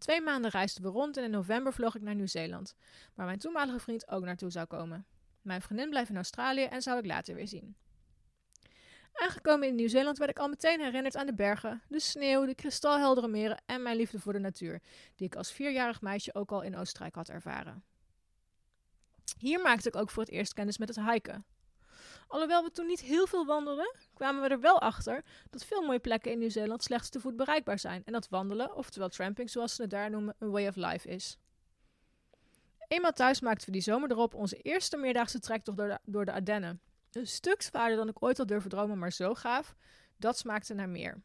Twee 0.03 0.21
maanden 0.21 0.51
reisden 0.51 0.83
we 0.83 0.89
rond 0.89 1.17
en 1.17 1.23
in 1.23 1.29
november 1.29 1.73
vloog 1.73 1.95
ik 1.95 2.01
naar 2.01 2.15
Nieuw-Zeeland, 2.15 2.75
waar 3.13 3.25
mijn 3.25 3.37
toenmalige 3.37 3.79
vriend 3.79 4.07
ook 4.07 4.23
naartoe 4.23 4.49
zou 4.51 4.65
komen. 4.65 5.05
Mijn 5.41 5.61
vriendin 5.61 5.89
bleef 5.89 6.09
in 6.09 6.15
Australië 6.15 6.63
en 6.63 6.81
zou 6.81 6.97
ik 6.97 7.05
later 7.05 7.35
weer 7.35 7.47
zien. 7.47 7.75
Aangekomen 9.13 9.67
in 9.67 9.75
Nieuw-Zeeland 9.75 10.17
werd 10.17 10.29
ik 10.29 10.39
al 10.39 10.47
meteen 10.47 10.79
herinnerd 10.79 11.15
aan 11.15 11.25
de 11.25 11.33
bergen, 11.33 11.81
de 11.87 11.99
sneeuw, 11.99 12.45
de 12.45 12.55
kristalheldere 12.55 13.27
meren 13.27 13.61
en 13.65 13.81
mijn 13.81 13.95
liefde 13.95 14.19
voor 14.19 14.33
de 14.33 14.39
natuur, 14.39 14.81
die 15.15 15.27
ik 15.27 15.35
als 15.35 15.51
vierjarig 15.51 16.01
meisje 16.01 16.33
ook 16.33 16.51
al 16.51 16.61
in 16.61 16.77
Oostenrijk 16.77 17.15
had 17.15 17.29
ervaren. 17.29 17.83
Hier 19.37 19.61
maakte 19.61 19.87
ik 19.87 19.95
ook 19.95 20.09
voor 20.09 20.23
het 20.23 20.31
eerst 20.31 20.53
kennis 20.53 20.77
met 20.77 20.95
het 20.95 21.05
hiken. 21.05 21.45
Alhoewel 22.27 22.63
we 22.63 22.71
toen 22.71 22.87
niet 22.87 23.01
heel 23.01 23.27
veel 23.27 23.45
wandelden, 23.45 23.95
kwamen 24.23 24.41
we 24.41 24.47
er 24.47 24.59
wel 24.59 24.81
achter 24.81 25.23
dat 25.49 25.65
veel 25.65 25.81
mooie 25.81 25.99
plekken 25.99 26.31
in 26.31 26.39
Nieuw-Zeeland 26.39 26.83
slechts 26.83 27.09
te 27.09 27.19
voet 27.19 27.35
bereikbaar 27.35 27.79
zijn 27.79 28.01
en 28.05 28.13
dat 28.13 28.29
wandelen, 28.29 28.75
oftewel 28.75 29.09
tramping 29.09 29.49
zoals 29.49 29.75
ze 29.75 29.81
het 29.81 29.91
daar 29.91 30.09
noemen, 30.09 30.35
een 30.39 30.49
way 30.49 30.67
of 30.67 30.75
life 30.75 31.09
is. 31.09 31.37
Eenmaal 32.87 33.11
thuis 33.11 33.41
maakten 33.41 33.65
we 33.65 33.71
die 33.71 33.81
zomer 33.81 34.11
erop 34.11 34.33
onze 34.33 34.57
eerste 34.57 34.97
meerdaagse 34.97 35.39
trektocht 35.39 35.77
door 35.77 35.87
de, 35.87 35.99
door 36.03 36.25
de 36.25 36.31
Ardennen. 36.31 36.81
Een 37.11 37.27
stuk 37.27 37.61
zwaarder 37.61 37.97
dan 37.97 38.07
ik 38.07 38.23
ooit 38.23 38.37
had 38.37 38.47
durven 38.47 38.69
dromen, 38.69 38.97
maar 38.97 39.11
zo 39.11 39.33
gaaf. 39.33 39.75
Dat 40.17 40.37
smaakte 40.37 40.73
naar 40.73 40.89
meer. 40.89 41.21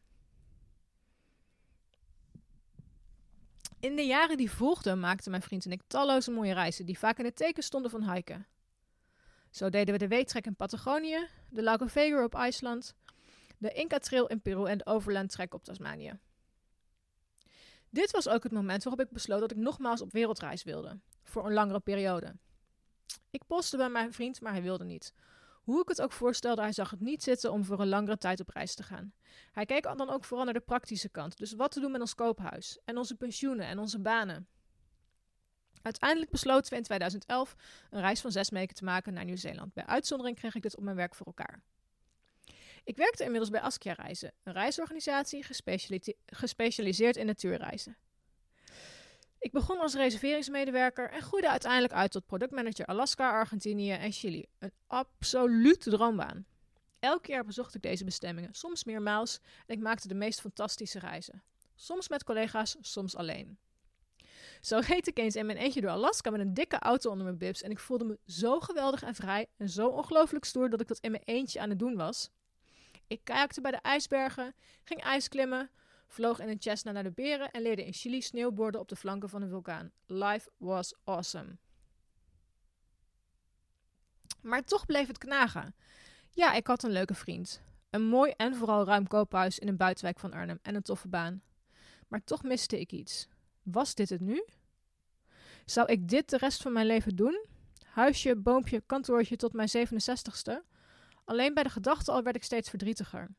In 3.79 3.95
de 3.95 4.05
jaren 4.05 4.37
die 4.37 4.51
volgden 4.51 4.99
maakten 4.99 5.31
mijn 5.31 5.43
vriend 5.43 5.65
en 5.65 5.71
ik 5.71 5.81
talloze 5.87 6.31
mooie 6.31 6.53
reizen 6.53 6.85
die 6.85 6.99
vaak 6.99 7.17
in 7.19 7.25
het 7.25 7.35
teken 7.35 7.63
stonden 7.63 7.91
van 7.91 8.13
hiken. 8.13 8.47
Zo 9.49 9.69
deden 9.69 9.93
we 9.93 9.99
de 9.99 10.07
weetrek 10.07 10.45
in 10.45 10.55
Patagonië, 10.55 11.27
de 11.49 11.63
Lago 11.63 11.85
Vega 11.85 12.23
op 12.23 12.35
IJsland, 12.35 12.95
de 13.57 13.71
Inca 13.71 13.97
Trail 13.97 14.27
in 14.27 14.41
Peru 14.41 14.65
en 14.65 14.77
de 14.77 14.85
Overland 14.85 15.31
Trek 15.31 15.53
op 15.53 15.63
Tasmanië. 15.63 16.19
Dit 17.89 18.11
was 18.11 18.27
ook 18.27 18.43
het 18.43 18.51
moment 18.51 18.83
waarop 18.83 19.01
ik 19.05 19.11
besloot 19.11 19.39
dat 19.39 19.51
ik 19.51 19.57
nogmaals 19.57 20.01
op 20.01 20.11
wereldreis 20.11 20.63
wilde, 20.63 20.99
voor 21.23 21.45
een 21.45 21.53
langere 21.53 21.79
periode. 21.79 22.35
Ik 23.29 23.45
postte 23.47 23.77
bij 23.77 23.89
mijn 23.89 24.13
vriend, 24.13 24.41
maar 24.41 24.51
hij 24.51 24.61
wilde 24.61 24.83
niet. 24.83 25.13
Hoe 25.63 25.81
ik 25.81 25.87
het 25.87 26.01
ook 26.01 26.11
voorstelde, 26.11 26.61
hij 26.61 26.71
zag 26.71 26.89
het 26.89 26.99
niet 26.99 27.23
zitten 27.23 27.51
om 27.51 27.65
voor 27.65 27.79
een 27.79 27.89
langere 27.89 28.17
tijd 28.17 28.39
op 28.39 28.49
reis 28.49 28.75
te 28.75 28.83
gaan. 28.83 29.13
Hij 29.51 29.65
keek 29.65 29.83
dan 29.83 30.09
ook 30.09 30.23
vooral 30.25 30.45
naar 30.45 30.53
de 30.53 30.59
praktische 30.59 31.09
kant, 31.09 31.37
dus 31.37 31.53
wat 31.53 31.71
te 31.71 31.79
doen 31.79 31.91
met 31.91 32.01
ons 32.01 32.15
koophuis 32.15 32.79
en 32.85 32.97
onze 32.97 33.15
pensioenen 33.15 33.65
en 33.65 33.79
onze 33.79 33.99
banen. 33.99 34.47
Uiteindelijk 35.81 36.31
besloten 36.31 36.69
we 36.69 36.77
in 36.77 36.83
2011 36.83 37.55
een 37.89 38.01
reis 38.01 38.21
van 38.21 38.31
zes 38.31 38.49
weken 38.49 38.75
te 38.75 38.83
maken 38.83 39.13
naar 39.13 39.25
Nieuw-Zeeland. 39.25 39.73
Bij 39.73 39.85
uitzondering 39.85 40.37
kreeg 40.37 40.55
ik 40.55 40.61
dit 40.61 40.77
op 40.77 40.83
mijn 40.83 40.95
werk 40.95 41.15
voor 41.15 41.25
elkaar. 41.25 41.61
Ik 42.83 42.97
werkte 42.97 43.23
inmiddels 43.23 43.49
bij 43.49 43.61
Askia 43.61 43.93
Reizen, 43.93 44.31
een 44.43 44.53
reisorganisatie 44.53 45.45
gespecialiseerd 46.25 47.17
in 47.17 47.25
natuurreizen. 47.25 47.97
Ik 49.39 49.51
begon 49.51 49.79
als 49.79 49.93
reserveringsmedewerker 49.93 51.09
en 51.09 51.21
groeide 51.21 51.49
uiteindelijk 51.49 51.93
uit 51.93 52.11
tot 52.11 52.25
productmanager 52.25 52.85
Alaska, 52.85 53.29
Argentinië 53.31 53.91
en 53.91 54.11
Chili. 54.11 54.45
Een 54.59 54.71
absolute 54.87 55.89
droombaan. 55.89 56.45
Elk 56.99 57.25
jaar 57.25 57.45
bezocht 57.45 57.75
ik 57.75 57.81
deze 57.81 58.03
bestemmingen, 58.03 58.53
soms 58.53 58.83
meermaals, 58.83 59.39
en 59.65 59.75
ik 59.75 59.81
maakte 59.81 60.07
de 60.07 60.13
meest 60.13 60.41
fantastische 60.41 60.99
reizen. 60.99 61.43
Soms 61.75 62.09
met 62.09 62.23
collega's, 62.23 62.77
soms 62.81 63.15
alleen. 63.15 63.57
Zo 64.59 64.79
reed 64.87 65.07
ik 65.07 65.17
eens 65.17 65.35
in 65.35 65.45
mijn 65.45 65.57
eentje 65.57 65.81
door 65.81 65.89
Alaska 65.89 66.29
met 66.29 66.39
een 66.39 66.53
dikke 66.53 66.79
auto 66.79 67.09
onder 67.09 67.25
mijn 67.25 67.37
bibs 67.37 67.61
en 67.61 67.71
ik 67.71 67.79
voelde 67.79 68.05
me 68.05 68.19
zo 68.25 68.59
geweldig 68.59 69.03
en 69.03 69.15
vrij 69.15 69.47
en 69.57 69.69
zo 69.69 69.87
ongelooflijk 69.87 70.45
stoer 70.45 70.69
dat 70.69 70.81
ik 70.81 70.87
dat 70.87 70.99
in 70.99 71.11
mijn 71.11 71.23
eentje 71.25 71.59
aan 71.59 71.69
het 71.69 71.79
doen 71.79 71.95
was. 71.95 72.29
Ik 73.07 73.23
kajakte 73.23 73.61
bij 73.61 73.71
de 73.71 73.77
ijsbergen, 73.81 74.55
ging 74.83 75.01
ijsklimmen, 75.01 75.69
vloog 76.07 76.39
in 76.39 76.49
een 76.49 76.61
Cessna 76.61 76.91
naar 76.91 77.03
de 77.03 77.11
beren 77.11 77.51
en 77.51 77.61
leerde 77.61 77.85
in 77.85 77.93
Chili 77.93 78.21
sneeuwborden 78.21 78.81
op 78.81 78.87
de 78.87 78.95
flanken 78.95 79.29
van 79.29 79.41
een 79.41 79.49
vulkaan. 79.49 79.91
Life 80.05 80.49
was 80.57 80.93
awesome. 81.03 81.57
Maar 84.41 84.63
toch 84.63 84.85
bleef 84.85 85.07
het 85.07 85.17
knagen. 85.17 85.75
Ja, 86.31 86.53
ik 86.53 86.67
had 86.67 86.83
een 86.83 86.91
leuke 86.91 87.13
vriend. 87.13 87.61
Een 87.89 88.07
mooi 88.07 88.33
en 88.37 88.55
vooral 88.55 88.85
ruim 88.85 89.07
koophuis 89.07 89.59
in 89.59 89.67
een 89.67 89.77
buitenwijk 89.77 90.19
van 90.19 90.33
Arnhem 90.33 90.59
en 90.61 90.75
een 90.75 90.81
toffe 90.81 91.07
baan. 91.07 91.41
Maar 92.07 92.23
toch 92.23 92.43
miste 92.43 92.79
ik 92.79 92.91
iets. 92.91 93.27
Was 93.71 93.95
dit 93.95 94.09
het 94.09 94.21
nu? 94.21 94.45
Zou 95.65 95.87
ik 95.87 96.07
dit 96.07 96.29
de 96.29 96.37
rest 96.37 96.61
van 96.61 96.73
mijn 96.73 96.85
leven 96.85 97.15
doen? 97.15 97.45
Huisje, 97.85 98.35
boompje, 98.35 98.81
kantoortje 98.85 99.35
tot 99.35 99.53
mijn 99.53 99.69
67ste? 99.69 100.53
Alleen 101.25 101.53
bij 101.53 101.63
de 101.63 101.69
gedachte 101.69 102.11
al 102.11 102.23
werd 102.23 102.35
ik 102.35 102.43
steeds 102.43 102.69
verdrietiger. 102.69 103.29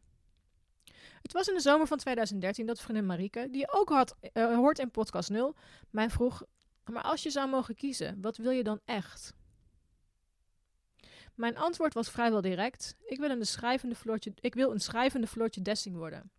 Het 1.22 1.32
was 1.32 1.48
in 1.48 1.54
de 1.54 1.60
zomer 1.60 1.86
van 1.86 1.98
2013 1.98 2.66
dat 2.66 2.80
vriendin 2.80 3.06
Marieke, 3.06 3.48
die 3.50 3.60
je 3.60 3.72
ook 3.72 3.88
had, 3.88 4.16
uh, 4.32 4.54
hoort 4.54 4.78
in 4.78 4.90
podcast 4.90 5.30
0, 5.30 5.54
mij 5.90 6.10
vroeg: 6.10 6.42
Maar 6.84 7.02
als 7.02 7.22
je 7.22 7.30
zou 7.30 7.48
mogen 7.48 7.74
kiezen, 7.74 8.20
wat 8.20 8.36
wil 8.36 8.50
je 8.50 8.62
dan 8.62 8.80
echt? 8.84 9.34
Mijn 11.34 11.56
antwoord 11.56 11.94
was 11.94 12.10
vrijwel 12.10 12.40
direct. 12.40 12.96
Ik 13.06 13.18
wil 13.18 13.30
een 13.30 13.46
schrijvende 13.46 13.94
Floortje, 13.94 14.32
ik 14.40 14.54
wil 14.54 14.70
een 14.70 14.80
schrijvende 14.80 15.26
Floortje 15.26 15.62
Dessing 15.62 15.96
worden. 15.96 16.30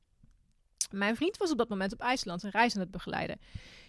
Mijn 0.91 1.15
vriend 1.15 1.37
was 1.37 1.51
op 1.51 1.57
dat 1.57 1.69
moment 1.69 1.93
op 1.93 2.01
IJsland 2.01 2.43
een 2.43 2.49
reis 2.49 2.75
aan 2.75 2.81
het 2.81 2.91
begeleiden. 2.91 3.39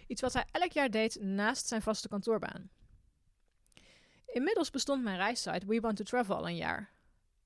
Iets 0.07 0.21
wat 0.21 0.33
hij 0.33 0.45
elk 0.51 0.71
jaar 0.71 0.89
deed 0.89 1.21
naast 1.21 1.67
zijn 1.67 1.81
vaste 1.81 2.07
kantoorbaan. 2.07 2.69
Inmiddels 4.25 4.69
bestond 4.69 5.03
mijn 5.03 5.17
reissite 5.17 5.65
We 5.65 5.79
Want 5.79 5.97
to 5.97 6.03
Travel 6.03 6.35
al 6.35 6.47
een 6.47 6.55
jaar. 6.55 6.91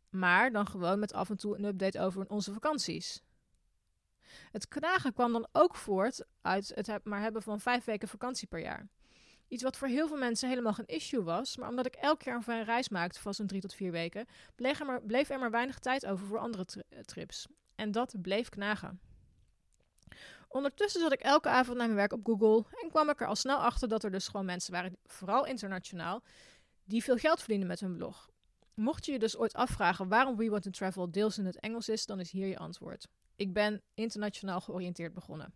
Maar 0.10 0.52
dan 0.52 0.68
gewoon 0.68 1.00
met 1.00 1.14
af 1.14 1.30
en 1.30 1.38
toe 1.38 1.58
een 1.58 1.66
update 1.66 2.00
over 2.00 2.30
onze 2.30 2.54
vakanties. 2.54 3.22
Het 4.52 4.68
knagen 4.68 5.14
kwam 5.14 5.32
dan 5.32 5.48
ook 5.52 5.76
voort 5.76 6.26
uit 6.42 6.72
het 6.76 7.04
maar 7.04 7.22
hebben 7.22 7.42
van 7.42 7.60
vijf 7.60 7.86
weken 7.86 8.08
vakantie 8.08 8.48
per 8.48 8.60
jaar. 8.60 8.88
Iets 9.48 9.64
wat 9.64 9.78
voor 9.78 9.88
heel 9.88 10.08
veel 10.08 10.18
mensen 10.18 10.50
helemaal 10.50 10.74
geen 10.74 10.86
issue 10.86 11.24
was, 11.24 11.58
maar 11.58 11.70
omdat 11.70 11.86
ik 11.86 11.96
elk 11.96 12.22
jaar 12.22 12.44
een 12.48 12.64
reis 12.64 12.90
maakte 12.90 13.20
van 13.20 13.34
zo'n 13.34 13.48
drie 13.48 13.62
tot 13.62 13.74
vier 13.74 13.92
weken, 13.92 14.26
bleef 14.56 14.80
er, 14.80 14.86
maar, 14.86 15.02
bleef 15.02 15.30
er 15.30 15.40
maar 15.40 15.52
weinig 15.52 15.80
tijd 15.80 16.06
over 16.06 16.26
voor 16.26 16.40
andere 16.40 16.66
trips. 17.06 17.48
En 17.76 17.92
dat 17.92 18.16
bleef 18.22 18.50
knagen. 18.50 19.00
Ondertussen 20.48 21.02
zat 21.02 21.14
ik 21.14 21.20
elke 21.20 21.50
avond 21.50 21.78
naar 21.78 21.86
mijn 21.86 21.98
werk 21.98 22.14
op 22.14 22.26
Google 22.26 22.66
en 22.82 22.90
kwam 22.90 23.10
ik 23.10 23.22
er 23.22 23.28
al 23.28 23.36
snel 23.36 23.58
achter 23.58 23.88
dat 23.88 24.04
er 24.04 24.12
dus 24.12 24.28
gewoon 24.28 24.46
mensen 24.46 24.74
waren, 24.74 24.98
vooral 25.06 25.46
internationaal, 25.46 26.24
die 26.86 27.04
veel 27.04 27.18
geld 27.18 27.40
verdienen 27.40 27.68
met 27.68 27.80
hun 27.80 27.96
blog. 27.96 28.30
Mocht 28.74 29.06
je 29.06 29.12
je 29.12 29.20
dus 29.20 29.38
ooit 29.38 29.54
afvragen 29.54 30.08
waarom 30.08 30.36
We 30.36 30.50
Want 30.50 30.64
to 30.64 30.70
Travel 30.70 31.12
deels 31.12 31.38
in 31.38 31.46
het 31.46 31.60
Engels 31.60 31.90
is, 31.90 32.06
dan 32.06 32.20
is 32.20 32.32
hier 32.32 32.48
je 32.48 32.58
antwoord. 32.58 33.08
Ik 33.36 33.54
ben 33.54 33.82
internationaal 33.94 34.62
georiënteerd 34.62 35.14
begonnen. 35.14 35.54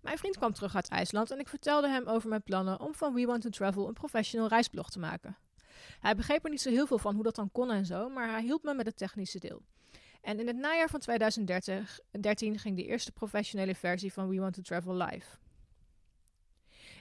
Mijn 0.00 0.18
vriend 0.18 0.36
kwam 0.36 0.52
terug 0.52 0.74
uit 0.74 0.88
IJsland 0.88 1.30
en 1.30 1.38
ik 1.38 1.48
vertelde 1.48 1.88
hem 1.88 2.06
over 2.06 2.28
mijn 2.28 2.42
plannen 2.42 2.80
om 2.80 2.94
van 2.94 3.14
We 3.14 3.26
Want 3.26 3.42
to 3.42 3.48
Travel 3.48 3.88
een 3.88 3.94
professional 3.94 4.48
reisblog 4.48 4.90
te 4.90 4.98
maken. 4.98 5.36
Hij 6.00 6.14
begreep 6.14 6.44
er 6.44 6.50
niet 6.50 6.60
zo 6.60 6.70
heel 6.70 6.86
veel 6.86 6.98
van 6.98 7.14
hoe 7.14 7.24
dat 7.24 7.34
dan 7.34 7.52
kon 7.52 7.70
en 7.70 7.86
zo, 7.86 8.08
maar 8.08 8.30
hij 8.30 8.42
hielp 8.42 8.62
me 8.62 8.74
met 8.74 8.86
het 8.86 8.96
technische 8.96 9.38
deel. 9.38 9.62
En 10.28 10.40
in 10.40 10.46
het 10.46 10.56
najaar 10.56 10.88
van 10.88 11.00
2013 11.00 12.58
ging 12.58 12.76
de 12.76 12.84
eerste 12.84 13.12
professionele 13.12 13.74
versie 13.74 14.12
van 14.12 14.28
We 14.28 14.40
Want 14.40 14.54
to 14.54 14.62
Travel 14.62 14.94
live. 14.94 15.36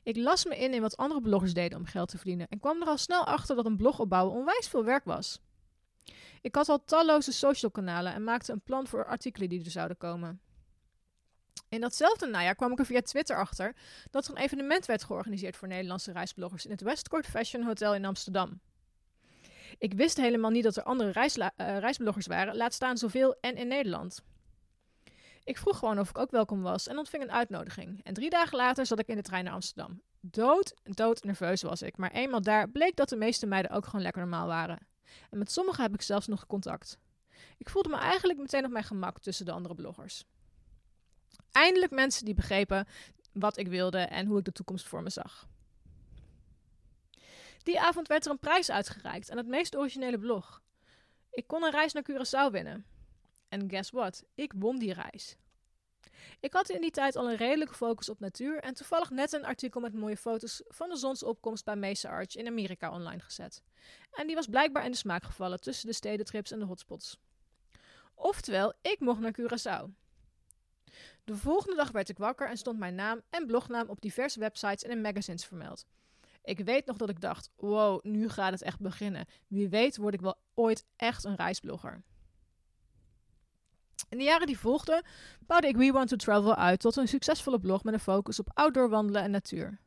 Ik 0.03 0.17
las 0.17 0.45
me 0.45 0.57
in 0.57 0.73
in 0.73 0.81
wat 0.81 0.97
andere 0.97 1.21
bloggers 1.21 1.53
deden 1.53 1.77
om 1.77 1.85
geld 1.85 2.09
te 2.09 2.17
verdienen 2.17 2.47
en 2.47 2.59
kwam 2.59 2.81
er 2.81 2.87
al 2.87 2.97
snel 2.97 3.25
achter 3.25 3.55
dat 3.55 3.65
een 3.65 3.75
blog 3.77 3.99
opbouwen 3.99 4.35
onwijs 4.35 4.67
veel 4.67 4.83
werk 4.83 5.05
was. 5.05 5.39
Ik 6.41 6.55
had 6.55 6.69
al 6.69 6.83
talloze 6.85 7.31
social 7.31 7.71
kanalen 7.71 8.13
en 8.13 8.23
maakte 8.23 8.51
een 8.51 8.61
plan 8.61 8.87
voor 8.87 9.05
artikelen 9.05 9.49
die 9.49 9.63
er 9.65 9.71
zouden 9.71 9.97
komen. 9.97 10.41
In 11.69 11.81
datzelfde 11.81 12.27
najaar 12.27 12.55
kwam 12.55 12.71
ik 12.71 12.79
er 12.79 12.85
via 12.85 13.01
Twitter 13.01 13.37
achter 13.37 13.75
dat 14.11 14.25
er 14.25 14.31
een 14.31 14.41
evenement 14.41 14.85
werd 14.85 15.03
georganiseerd 15.03 15.55
voor 15.55 15.67
Nederlandse 15.67 16.11
reisbloggers 16.11 16.65
in 16.65 16.71
het 16.71 16.81
Westcourt 16.81 17.25
Fashion 17.25 17.63
Hotel 17.63 17.95
in 17.95 18.05
Amsterdam. 18.05 18.61
Ik 19.77 19.93
wist 19.93 20.17
helemaal 20.17 20.51
niet 20.51 20.63
dat 20.63 20.75
er 20.75 20.83
andere 20.83 21.11
reisla- 21.11 21.53
uh, 21.57 21.77
reisbloggers 21.77 22.27
waren, 22.27 22.55
laat 22.55 22.73
staan 22.73 22.97
zoveel 22.97 23.35
en 23.41 23.55
in 23.55 23.67
Nederland. 23.67 24.21
Ik 25.43 25.57
vroeg 25.57 25.77
gewoon 25.77 25.99
of 25.99 26.09
ik 26.09 26.17
ook 26.17 26.31
welkom 26.31 26.61
was 26.61 26.87
en 26.87 26.97
ontving 26.97 27.23
een 27.23 27.31
uitnodiging. 27.31 28.03
En 28.03 28.13
drie 28.13 28.29
dagen 28.29 28.57
later 28.57 28.85
zat 28.85 28.99
ik 28.99 29.07
in 29.07 29.15
de 29.15 29.21
trein 29.21 29.43
naar 29.43 29.53
Amsterdam. 29.53 30.01
Dood, 30.19 30.73
dood 30.83 31.23
nerveus 31.23 31.61
was 31.61 31.81
ik, 31.81 31.97
maar 31.97 32.11
eenmaal 32.11 32.41
daar 32.41 32.69
bleek 32.69 32.95
dat 32.95 33.09
de 33.09 33.15
meeste 33.15 33.45
meiden 33.45 33.71
ook 33.71 33.85
gewoon 33.85 34.01
lekker 34.01 34.21
normaal 34.21 34.47
waren. 34.47 34.87
En 35.29 35.37
met 35.37 35.51
sommigen 35.51 35.83
heb 35.83 35.93
ik 35.93 36.01
zelfs 36.01 36.27
nog 36.27 36.47
contact. 36.47 36.97
Ik 37.57 37.69
voelde 37.69 37.89
me 37.89 37.95
eigenlijk 37.95 38.39
meteen 38.39 38.65
op 38.65 38.71
mijn 38.71 38.83
gemak 38.83 39.19
tussen 39.19 39.45
de 39.45 39.51
andere 39.51 39.75
bloggers. 39.75 40.23
Eindelijk 41.51 41.91
mensen 41.91 42.25
die 42.25 42.33
begrepen 42.33 42.87
wat 43.33 43.57
ik 43.57 43.67
wilde 43.67 43.99
en 43.99 44.27
hoe 44.27 44.37
ik 44.37 44.45
de 44.45 44.51
toekomst 44.51 44.87
voor 44.87 45.03
me 45.03 45.09
zag. 45.09 45.47
Die 47.67 47.79
avond 47.79 48.07
werd 48.07 48.25
er 48.25 48.31
een 48.31 48.39
prijs 48.39 48.71
uitgereikt 48.71 49.31
aan 49.31 49.37
het 49.37 49.47
meest 49.47 49.75
originele 49.75 50.17
blog. 50.17 50.61
Ik 51.29 51.47
kon 51.47 51.63
een 51.63 51.71
reis 51.71 51.93
naar 51.93 52.05
Curaçao 52.11 52.51
winnen. 52.51 52.85
En 53.49 53.69
guess 53.69 53.91
what? 53.91 54.23
Ik 54.35 54.53
won 54.55 54.79
die 54.79 54.93
reis. 54.93 55.35
Ik 56.39 56.53
had 56.53 56.69
in 56.69 56.81
die 56.81 56.91
tijd 56.91 57.15
al 57.15 57.29
een 57.29 57.35
redelijke 57.35 57.73
focus 57.73 58.09
op 58.09 58.19
natuur 58.19 58.59
en 58.59 58.73
toevallig 58.73 59.09
net 59.09 59.33
een 59.33 59.45
artikel 59.45 59.81
met 59.81 59.93
mooie 59.93 60.17
foto's 60.17 60.63
van 60.67 60.89
de 60.89 60.95
zonsopkomst 60.95 61.65
bij 61.65 61.75
Mesa 61.75 62.09
Arch 62.09 62.35
in 62.35 62.47
Amerika 62.47 62.91
online 62.91 63.21
gezet. 63.21 63.63
En 64.11 64.27
die 64.27 64.35
was 64.35 64.47
blijkbaar 64.47 64.85
in 64.85 64.91
de 64.91 64.97
smaak 64.97 65.23
gevallen 65.23 65.61
tussen 65.61 65.87
de 65.87 65.93
stedentrips 65.93 66.51
en 66.51 66.59
de 66.59 66.65
hotspots. 66.65 67.17
Oftewel, 68.13 68.73
ik 68.81 68.99
mocht 68.99 69.19
naar 69.19 69.35
Curaçao. 69.39 69.89
De 71.23 71.35
volgende 71.35 71.75
dag 71.75 71.91
werd 71.91 72.09
ik 72.09 72.17
wakker 72.17 72.49
en 72.49 72.57
stond 72.57 72.79
mijn 72.79 72.95
naam 72.95 73.21
en 73.29 73.45
blognaam 73.45 73.89
op 73.89 74.01
diverse 74.01 74.39
websites 74.39 74.83
en 74.83 74.91
in 74.91 75.01
magazines 75.01 75.45
vermeld. 75.45 75.85
Ik 76.47 76.59
weet 76.59 76.85
nog 76.85 76.97
dat 76.97 77.09
ik 77.09 77.21
dacht: 77.21 77.49
wow, 77.55 78.03
nu 78.03 78.29
gaat 78.29 78.51
het 78.51 78.61
echt 78.61 78.79
beginnen. 78.79 79.25
Wie 79.47 79.69
weet 79.69 79.97
word 79.97 80.13
ik 80.13 80.21
wel 80.21 80.35
ooit 80.53 80.85
echt 80.95 81.23
een 81.23 81.35
reisblogger. 81.35 82.03
In 84.09 84.17
de 84.17 84.23
jaren 84.23 84.47
die 84.47 84.59
volgden 84.59 85.03
bouwde 85.39 85.67
ik 85.67 85.77
We 85.77 85.91
Want 85.91 86.09
to 86.09 86.15
Travel 86.15 86.55
uit 86.55 86.79
tot 86.79 86.95
een 86.95 87.07
succesvolle 87.07 87.59
blog 87.59 87.83
met 87.83 87.93
een 87.93 87.99
focus 87.99 88.39
op 88.39 88.49
outdoor 88.53 88.89
wandelen 88.89 89.21
en 89.21 89.31
natuur. 89.31 89.79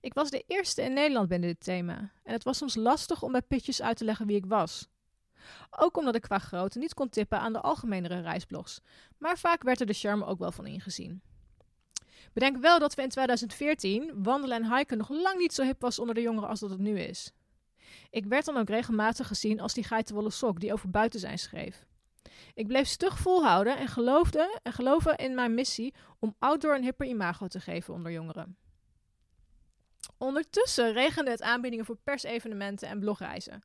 Ik 0.00 0.14
was 0.14 0.30
de 0.30 0.44
eerste 0.46 0.82
in 0.82 0.92
Nederland 0.92 1.28
binnen 1.28 1.48
dit 1.48 1.60
thema 1.60 2.12
en 2.22 2.32
het 2.32 2.44
was 2.44 2.58
soms 2.58 2.74
lastig 2.74 3.22
om 3.22 3.32
bij 3.32 3.42
pitches 3.42 3.82
uit 3.82 3.96
te 3.96 4.04
leggen 4.04 4.26
wie 4.26 4.36
ik 4.36 4.46
was. 4.46 4.88
Ook 5.70 5.96
omdat 5.96 6.14
ik 6.14 6.22
qua 6.22 6.38
grootte 6.38 6.78
niet 6.78 6.94
kon 6.94 7.08
tippen 7.08 7.40
aan 7.40 7.52
de 7.52 7.60
algemenere 7.60 8.20
reisblogs, 8.20 8.80
maar 9.18 9.38
vaak 9.38 9.62
werd 9.62 9.80
er 9.80 9.86
de 9.86 9.92
charme 9.92 10.24
ook 10.24 10.38
wel 10.38 10.52
van 10.52 10.66
ingezien. 10.66 11.22
Bedenk 12.32 12.56
wel 12.56 12.78
dat 12.78 12.94
we 12.94 13.02
in 13.02 13.08
2014 13.08 14.22
wandelen 14.22 14.62
en 14.62 14.76
hiken 14.76 14.98
nog 14.98 15.08
lang 15.08 15.38
niet 15.38 15.54
zo 15.54 15.62
hip 15.62 15.80
was 15.80 15.98
onder 15.98 16.14
de 16.14 16.20
jongeren 16.20 16.48
als 16.48 16.60
dat 16.60 16.70
het 16.70 16.78
nu 16.78 16.98
is. 17.00 17.32
Ik 18.10 18.24
werd 18.26 18.44
dan 18.44 18.56
ook 18.56 18.68
regelmatig 18.68 19.26
gezien 19.26 19.60
als 19.60 19.74
die 19.74 19.84
geitenwolle 19.84 20.30
sok 20.30 20.60
die 20.60 20.72
over 20.72 20.90
buiten 20.90 21.20
zijn 21.20 21.38
schreef. 21.38 21.86
Ik 22.54 22.66
bleef 22.66 22.86
stug 22.86 23.18
volhouden 23.18 23.78
en 23.78 23.88
geloofde 23.88 24.58
en 24.62 24.72
geloven 24.72 25.16
in 25.16 25.34
mijn 25.34 25.54
missie 25.54 25.94
om 26.18 26.34
outdoor 26.38 26.74
een 26.74 26.82
hipper 26.82 27.06
imago 27.06 27.46
te 27.46 27.60
geven 27.60 27.94
onder 27.94 28.12
jongeren. 28.12 28.56
Ondertussen 30.18 30.92
regende 30.92 31.30
het 31.30 31.42
aanbiedingen 31.42 31.84
voor 31.84 31.96
persevenementen 32.04 32.88
en 32.88 33.00
blogreizen. 33.00 33.64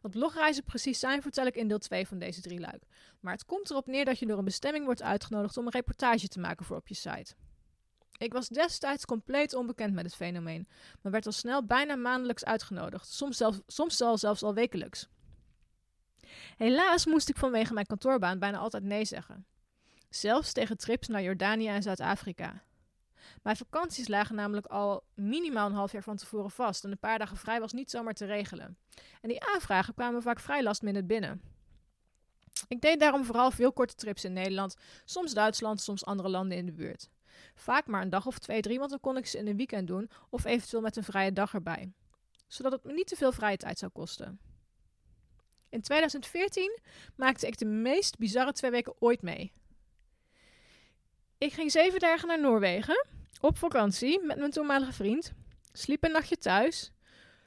Wat 0.00 0.10
blogreizen 0.10 0.64
precies 0.64 0.98
zijn, 0.98 1.22
vertel 1.22 1.46
ik 1.46 1.56
in 1.56 1.68
deel 1.68 1.78
2 1.78 2.06
van 2.06 2.18
deze 2.18 2.40
drie 2.40 2.60
luik. 2.60 2.82
Maar 3.20 3.32
het 3.32 3.44
komt 3.44 3.70
erop 3.70 3.86
neer 3.86 4.04
dat 4.04 4.18
je 4.18 4.26
door 4.26 4.38
een 4.38 4.44
bestemming 4.44 4.84
wordt 4.84 5.02
uitgenodigd 5.02 5.56
om 5.56 5.66
een 5.66 5.72
reportage 5.72 6.28
te 6.28 6.40
maken 6.40 6.64
voor 6.64 6.76
op 6.76 6.88
je 6.88 6.94
site. 6.94 7.34
Ik 8.18 8.32
was 8.32 8.48
destijds 8.48 9.04
compleet 9.04 9.54
onbekend 9.54 9.94
met 9.94 10.04
het 10.04 10.14
fenomeen, 10.14 10.68
maar 11.02 11.12
werd 11.12 11.26
al 11.26 11.32
snel 11.32 11.66
bijna 11.66 11.96
maandelijks 11.96 12.44
uitgenodigd, 12.44 13.06
soms, 13.08 13.42
soms 13.66 13.96
zelfs 13.96 14.42
al 14.42 14.54
wekelijks. 14.54 15.08
Helaas 16.56 17.06
moest 17.06 17.28
ik 17.28 17.36
vanwege 17.36 17.72
mijn 17.72 17.86
kantoorbaan 17.86 18.38
bijna 18.38 18.58
altijd 18.58 18.82
nee 18.82 19.04
zeggen. 19.04 19.46
Zelfs 20.08 20.52
tegen 20.52 20.76
trips 20.76 21.08
naar 21.08 21.22
Jordanië 21.22 21.68
en 21.68 21.82
Zuid-Afrika. 21.82 22.62
Mijn 23.42 23.56
vakanties 23.56 24.08
lagen 24.08 24.34
namelijk 24.34 24.66
al 24.66 25.04
minimaal 25.14 25.66
een 25.66 25.74
half 25.74 25.92
jaar 25.92 26.02
van 26.02 26.16
tevoren 26.16 26.50
vast 26.50 26.84
en 26.84 26.90
een 26.90 26.98
paar 26.98 27.18
dagen 27.18 27.36
vrij 27.36 27.60
was 27.60 27.72
niet 27.72 27.90
zomaar 27.90 28.14
te 28.14 28.24
regelen. 28.24 28.78
En 29.20 29.28
die 29.28 29.44
aanvragen 29.44 29.94
kwamen 29.94 30.22
vaak 30.22 30.40
vrij 30.40 30.62
last 30.62 30.82
minute 30.82 31.04
binnen. 31.06 31.42
Ik 32.68 32.80
deed 32.80 33.00
daarom 33.00 33.24
vooral 33.24 33.50
veel 33.50 33.72
korte 33.72 33.94
trips 33.94 34.24
in 34.24 34.32
Nederland, 34.32 34.76
soms 35.04 35.34
Duitsland, 35.34 35.80
soms 35.80 36.04
andere 36.04 36.28
landen 36.28 36.58
in 36.58 36.66
de 36.66 36.72
buurt. 36.72 37.10
Vaak 37.54 37.86
maar 37.86 38.02
een 38.02 38.10
dag 38.10 38.26
of 38.26 38.38
twee, 38.38 38.60
drie, 38.60 38.78
want 38.78 38.90
dan 38.90 39.00
kon 39.00 39.16
ik 39.16 39.26
ze 39.26 39.38
in 39.38 39.46
een 39.46 39.56
weekend 39.56 39.86
doen 39.86 40.10
of 40.30 40.44
eventueel 40.44 40.82
met 40.82 40.96
een 40.96 41.04
vrije 41.04 41.32
dag 41.32 41.54
erbij. 41.54 41.92
Zodat 42.46 42.72
het 42.72 42.84
me 42.84 42.92
niet 42.92 43.06
te 43.06 43.16
veel 43.16 43.32
vrije 43.32 43.56
tijd 43.56 43.78
zou 43.78 43.90
kosten. 43.92 44.38
In 45.68 45.80
2014 45.80 46.78
maakte 47.16 47.46
ik 47.46 47.58
de 47.58 47.64
meest 47.64 48.18
bizarre 48.18 48.52
twee 48.52 48.70
weken 48.70 48.94
ooit 48.98 49.22
mee. 49.22 49.52
Ik 51.38 51.52
ging 51.52 51.70
zeven 51.70 52.00
dagen 52.00 52.28
naar 52.28 52.40
Noorwegen 52.40 53.06
op 53.40 53.58
vakantie 53.58 54.24
met 54.24 54.38
mijn 54.38 54.50
toenmalige 54.50 54.92
vriend, 54.92 55.32
sliep 55.72 56.04
een 56.04 56.12
nachtje 56.12 56.36
thuis, 56.36 56.92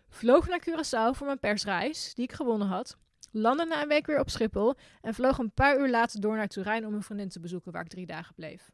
vloog 0.10 0.48
naar 0.48 0.67
Curaçao 0.70 1.17
voor 1.17 1.25
mijn 1.25 1.39
persreis 1.39 2.13
die 2.13 2.24
ik 2.24 2.34
gewonnen 2.34 2.67
had, 2.67 2.98
landde 3.32 3.65
na 3.65 3.82
een 3.82 3.88
week 3.88 4.06
weer 4.06 4.20
op 4.20 4.29
Schiphol 4.29 4.75
en 5.01 5.13
vloog 5.13 5.38
een 5.38 5.51
paar 5.51 5.79
uur 5.79 5.89
later 5.89 6.22
door 6.22 6.36
naar 6.36 6.48
Turijn 6.48 6.86
om 6.86 6.94
een 6.94 7.03
vriendin 7.03 7.29
te 7.29 7.39
bezoeken 7.39 7.72
waar 7.72 7.84
ik 7.84 7.89
drie 7.89 8.06
dagen 8.06 8.36
bleef. 8.36 8.72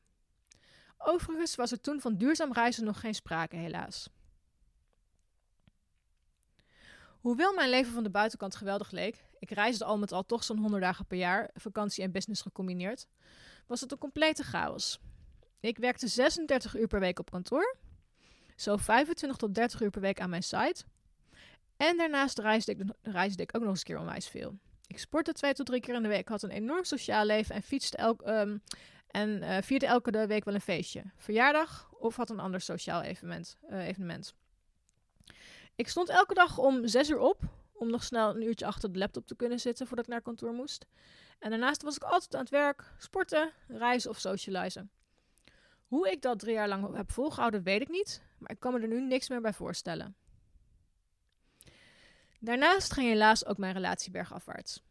Overigens 1.05 1.55
was 1.55 1.72
er 1.72 1.81
toen 1.81 2.01
van 2.01 2.15
duurzaam 2.15 2.53
reizen 2.53 2.83
nog 2.83 3.00
geen 3.00 3.15
sprake, 3.15 3.55
helaas. 3.55 4.10
Hoewel 7.19 7.53
mijn 7.53 7.69
leven 7.69 7.93
van 7.93 8.03
de 8.03 8.10
buitenkant 8.10 8.55
geweldig 8.55 8.91
leek, 8.91 9.24
ik 9.39 9.50
reisde 9.50 9.86
al 9.86 9.98
met 9.98 10.12
al 10.12 10.25
toch 10.25 10.43
zo'n 10.43 10.57
100 10.57 10.83
dagen 10.83 11.05
per 11.05 11.17
jaar, 11.17 11.50
vakantie 11.53 12.03
en 12.03 12.12
business 12.12 12.41
gecombineerd, 12.41 13.07
was 13.67 13.81
het 13.81 13.91
een 13.91 13.98
complete 13.98 14.43
chaos. 14.43 15.00
Ik 15.60 15.77
werkte 15.77 16.07
36 16.07 16.75
uur 16.75 16.88
per 16.88 17.00
week 17.00 17.19
op 17.19 17.31
kantoor, 17.31 17.75
zo 18.55 18.77
25 18.77 19.38
tot 19.38 19.55
30 19.55 19.81
uur 19.81 19.89
per 19.89 20.01
week 20.01 20.19
aan 20.19 20.29
mijn 20.29 20.43
site. 20.43 20.83
En 21.77 21.98
daarnaast 21.98 22.39
reisde 22.39 22.72
ik, 22.72 22.81
reisde 23.01 23.43
ik 23.43 23.55
ook 23.55 23.62
nog 23.62 23.69
eens 23.69 23.79
een 23.79 23.86
keer 23.86 24.00
onwijs 24.00 24.27
veel. 24.27 24.57
Ik 24.88 25.00
sportte 25.00 25.33
twee 25.33 25.53
tot 25.53 25.65
drie 25.65 25.81
keer 25.81 25.95
in 25.95 26.01
de 26.01 26.07
week, 26.07 26.27
had 26.27 26.43
een 26.43 26.50
enorm 26.50 26.83
sociaal 26.83 27.25
leven 27.25 27.55
en 27.55 27.63
fietste 27.63 27.98
elk, 27.98 28.27
um, 28.27 28.62
en 29.13 29.43
uh, 29.43 29.58
vierde 29.62 29.86
elke 29.86 30.27
week 30.27 30.43
wel 30.43 30.53
een 30.53 30.62
feestje. 30.62 31.03
Verjaardag 31.15 31.89
of 31.91 32.15
had 32.15 32.29
een 32.29 32.39
ander 32.39 32.62
sociaal 32.62 33.01
evenement. 33.01 33.58
Uh, 33.70 33.88
evenement. 33.88 34.36
Ik 35.75 35.88
stond 35.88 36.10
elke 36.10 36.34
dag 36.34 36.58
om 36.58 36.88
zes 36.88 37.10
uur 37.10 37.20
op, 37.20 37.39
om 37.74 37.89
nog 37.89 38.03
snel 38.03 38.36
een 38.36 38.41
uurtje 38.41 38.65
achter 38.65 38.91
de 38.91 39.00
laptop 39.00 39.27
te 39.27 39.36
kunnen 39.36 39.60
zitten 39.60 39.88
voordat 39.88 40.05
ik 40.05 40.12
naar 40.12 40.22
kantoor 40.22 40.53
moest. 40.53 40.86
En 41.39 41.50
daarnaast 41.50 41.82
was 41.82 41.96
ik 41.96 42.03
altijd 42.03 42.36
aan 42.36 42.41
het 42.41 42.50
werk, 42.50 42.93
sporten, 42.98 43.51
reizen 43.67 44.10
of 44.10 44.20
socializen. 44.20 44.91
Hoe 45.86 46.12
ik 46.12 46.22
dat 46.22 46.39
drie 46.39 46.53
jaar 46.53 46.67
lang 46.67 46.96
heb 46.96 47.12
volgehouden, 47.12 47.63
weet 47.63 47.82
ik 47.82 47.89
niet, 47.89 48.24
maar 48.38 48.51
ik 48.51 48.60
kan 48.60 48.74
me 48.74 48.79
er 48.79 48.88
nu 48.88 49.01
niks 49.01 49.29
meer 49.29 49.41
bij 49.41 49.53
voorstellen. 49.53 50.15
Daarnaast 52.39 52.93
ging 52.93 53.08
helaas 53.08 53.46
ook 53.46 53.58
mijn 53.58 53.74
relatie 53.74 54.12
bergafwaarts. 54.12 54.84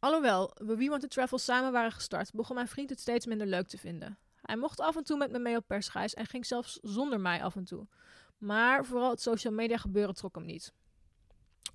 Alhoewel 0.00 0.50
we 0.54 0.76
We 0.76 0.88
Want 0.88 1.00
to 1.00 1.08
Travel 1.08 1.38
samen 1.38 1.72
waren 1.72 1.92
gestart, 1.92 2.32
begon 2.32 2.54
mijn 2.54 2.68
vriend 2.68 2.90
het 2.90 3.00
steeds 3.00 3.26
minder 3.26 3.46
leuk 3.46 3.68
te 3.68 3.78
vinden. 3.78 4.18
Hij 4.40 4.56
mocht 4.56 4.80
af 4.80 4.96
en 4.96 5.04
toe 5.04 5.16
met 5.16 5.30
me 5.30 5.38
mee 5.38 5.56
op 5.56 5.66
persreis 5.66 6.14
en 6.14 6.26
ging 6.26 6.46
zelfs 6.46 6.78
zonder 6.82 7.20
mij 7.20 7.42
af 7.42 7.56
en 7.56 7.64
toe. 7.64 7.86
Maar 8.38 8.84
vooral 8.84 9.10
het 9.10 9.20
social 9.20 9.52
media 9.52 9.76
gebeuren 9.76 10.14
trok 10.14 10.34
hem 10.34 10.44
niet. 10.44 10.72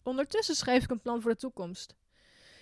Ondertussen 0.04 0.56
schreef 0.56 0.84
ik 0.84 0.90
een 0.90 1.02
plan 1.02 1.22
voor 1.22 1.32
de 1.32 1.38
toekomst. 1.38 1.96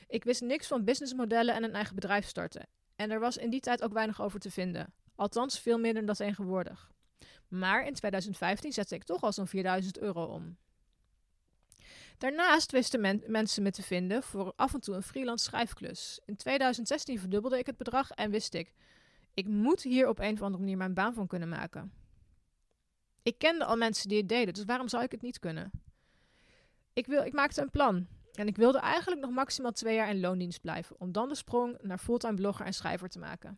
Ik 0.07 0.23
wist 0.23 0.41
niks 0.41 0.67
van 0.67 0.83
businessmodellen 0.83 1.55
en 1.55 1.63
een 1.63 1.73
eigen 1.73 1.95
bedrijf 1.95 2.27
starten. 2.27 2.67
En 2.95 3.11
er 3.11 3.19
was 3.19 3.37
in 3.37 3.49
die 3.49 3.59
tijd 3.59 3.83
ook 3.83 3.93
weinig 3.93 4.21
over 4.21 4.39
te 4.39 4.51
vinden. 4.51 4.93
Althans, 5.15 5.59
veel 5.59 5.79
minder 5.79 6.05
dan 6.05 6.15
tegenwoordig. 6.15 6.91
Maar 7.47 7.85
in 7.85 7.93
2015 7.93 8.73
zette 8.73 8.95
ik 8.95 9.03
toch 9.03 9.21
al 9.21 9.33
zo'n 9.33 9.47
4000 9.47 9.99
euro 9.99 10.25
om. 10.25 10.57
Daarnaast 12.23 12.71
wisten 12.71 13.21
mensen 13.27 13.63
me 13.63 13.71
te 13.71 13.81
vinden 13.81 14.23
voor 14.23 14.53
af 14.55 14.73
en 14.73 14.79
toe 14.79 14.95
een 14.95 15.03
freelance 15.03 15.45
schrijfklus. 15.45 16.19
In 16.25 16.35
2016 16.35 17.19
verdubbelde 17.19 17.57
ik 17.57 17.65
het 17.65 17.77
bedrag 17.77 18.11
en 18.11 18.31
wist 18.31 18.53
ik, 18.53 18.73
ik 19.33 19.47
moet 19.47 19.81
hier 19.81 20.07
op 20.07 20.19
een 20.19 20.33
of 20.33 20.41
andere 20.41 20.63
manier 20.63 20.77
mijn 20.77 20.93
baan 20.93 21.13
van 21.13 21.27
kunnen 21.27 21.49
maken. 21.49 21.93
Ik 23.23 23.37
kende 23.37 23.65
al 23.65 23.77
mensen 23.77 24.09
die 24.09 24.17
het 24.17 24.29
deden, 24.29 24.53
dus 24.53 24.65
waarom 24.65 24.87
zou 24.87 25.03
ik 25.03 25.11
het 25.11 25.21
niet 25.21 25.39
kunnen? 25.39 25.71
Ik, 26.93 27.05
wil, 27.05 27.23
ik 27.23 27.33
maakte 27.33 27.61
een 27.61 27.69
plan. 27.69 28.07
En 28.33 28.47
ik 28.47 28.55
wilde 28.55 28.79
eigenlijk 28.79 29.21
nog 29.21 29.31
maximaal 29.31 29.71
twee 29.71 29.95
jaar 29.95 30.09
in 30.09 30.19
loondienst 30.19 30.61
blijven, 30.61 30.95
om 30.99 31.11
dan 31.11 31.29
de 31.29 31.35
sprong 31.35 31.77
naar 31.81 31.97
fulltime 31.97 32.35
blogger 32.35 32.65
en 32.65 32.73
schrijver 32.73 33.09
te 33.09 33.19
maken. 33.19 33.57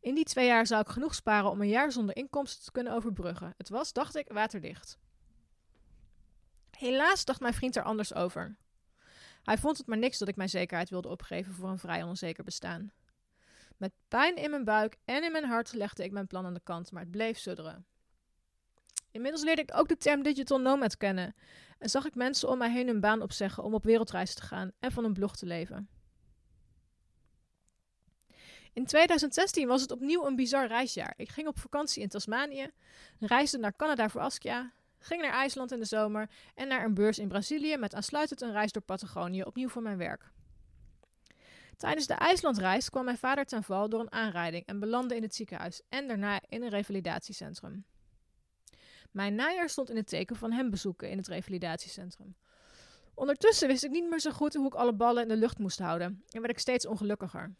In 0.00 0.14
die 0.14 0.24
twee 0.24 0.46
jaar 0.46 0.66
zou 0.66 0.80
ik 0.80 0.88
genoeg 0.88 1.14
sparen 1.14 1.50
om 1.50 1.60
een 1.60 1.68
jaar 1.68 1.92
zonder 1.92 2.16
inkomsten 2.16 2.64
te 2.64 2.72
kunnen 2.72 2.92
overbruggen. 2.92 3.54
Het 3.56 3.68
was, 3.68 3.92
dacht 3.92 4.16
ik, 4.16 4.28
waterdicht. 4.28 4.98
Helaas 6.78 7.24
dacht 7.24 7.40
mijn 7.40 7.54
vriend 7.54 7.76
er 7.76 7.82
anders 7.82 8.14
over. 8.14 8.56
Hij 9.42 9.58
vond 9.58 9.78
het 9.78 9.86
maar 9.86 9.98
niks 9.98 10.18
dat 10.18 10.28
ik 10.28 10.36
mijn 10.36 10.48
zekerheid 10.48 10.90
wilde 10.90 11.08
opgeven 11.08 11.52
voor 11.52 11.68
een 11.68 11.78
vrij 11.78 12.02
onzeker 12.02 12.44
bestaan. 12.44 12.92
Met 13.76 13.92
pijn 14.08 14.36
in 14.36 14.50
mijn 14.50 14.64
buik 14.64 14.96
en 15.04 15.24
in 15.24 15.32
mijn 15.32 15.44
hart 15.44 15.72
legde 15.72 16.04
ik 16.04 16.12
mijn 16.12 16.26
plan 16.26 16.46
aan 16.46 16.54
de 16.54 16.60
kant, 16.62 16.92
maar 16.92 17.02
het 17.02 17.10
bleef 17.10 17.38
sudderen. 17.38 17.86
Inmiddels 19.10 19.44
leerde 19.44 19.62
ik 19.62 19.76
ook 19.76 19.88
de 19.88 19.96
term 19.96 20.22
digital 20.22 20.60
nomad 20.60 20.96
kennen 20.96 21.34
en 21.78 21.90
zag 21.90 22.04
ik 22.04 22.14
mensen 22.14 22.48
om 22.48 22.58
mij 22.58 22.70
heen 22.70 22.86
hun 22.86 23.00
baan 23.00 23.22
opzeggen 23.22 23.62
om 23.62 23.74
op 23.74 23.84
wereldreis 23.84 24.34
te 24.34 24.42
gaan 24.42 24.72
en 24.78 24.92
van 24.92 25.04
een 25.04 25.12
blog 25.12 25.36
te 25.36 25.46
leven. 25.46 25.88
In 28.72 28.84
2016 28.84 29.68
was 29.68 29.80
het 29.80 29.90
opnieuw 29.90 30.26
een 30.26 30.36
bizar 30.36 30.66
reisjaar. 30.66 31.14
Ik 31.16 31.28
ging 31.28 31.48
op 31.48 31.58
vakantie 31.58 32.02
in 32.02 32.08
Tasmanië, 32.08 32.70
reisde 33.18 33.58
naar 33.58 33.76
Canada 33.76 34.08
voor 34.08 34.20
Askia, 34.20 34.72
ging 35.04 35.22
naar 35.22 35.32
IJsland 35.32 35.72
in 35.72 35.78
de 35.78 35.84
zomer 35.84 36.30
en 36.54 36.68
naar 36.68 36.84
een 36.84 36.94
beurs 36.94 37.18
in 37.18 37.28
Brazilië 37.28 37.76
met 37.76 37.94
aansluitend 37.94 38.40
een 38.40 38.52
reis 38.52 38.72
door 38.72 38.82
Patagonië, 38.82 39.42
opnieuw 39.42 39.68
voor 39.68 39.82
mijn 39.82 39.98
werk. 39.98 40.30
Tijdens 41.76 42.06
de 42.06 42.14
IJslandreis 42.14 42.90
kwam 42.90 43.04
mijn 43.04 43.18
vader 43.18 43.44
ten 43.44 43.62
val 43.62 43.88
door 43.88 44.00
een 44.00 44.12
aanrijding 44.12 44.66
en 44.66 44.80
belandde 44.80 45.16
in 45.16 45.22
het 45.22 45.34
ziekenhuis 45.34 45.82
en 45.88 46.08
daarna 46.08 46.40
in 46.48 46.62
een 46.62 46.68
revalidatiecentrum. 46.68 47.84
Mijn 49.10 49.34
najaar 49.34 49.68
stond 49.68 49.90
in 49.90 49.96
het 49.96 50.06
teken 50.06 50.36
van 50.36 50.52
hem 50.52 50.70
bezoeken 50.70 51.10
in 51.10 51.16
het 51.16 51.28
revalidatiecentrum. 51.28 52.36
Ondertussen 53.14 53.68
wist 53.68 53.84
ik 53.84 53.90
niet 53.90 54.08
meer 54.08 54.20
zo 54.20 54.30
goed 54.30 54.54
hoe 54.54 54.66
ik 54.66 54.74
alle 54.74 54.94
ballen 54.94 55.22
in 55.22 55.28
de 55.28 55.36
lucht 55.36 55.58
moest 55.58 55.78
houden 55.78 56.24
en 56.30 56.40
werd 56.40 56.52
ik 56.52 56.58
steeds 56.58 56.86
ongelukkiger. 56.86 57.54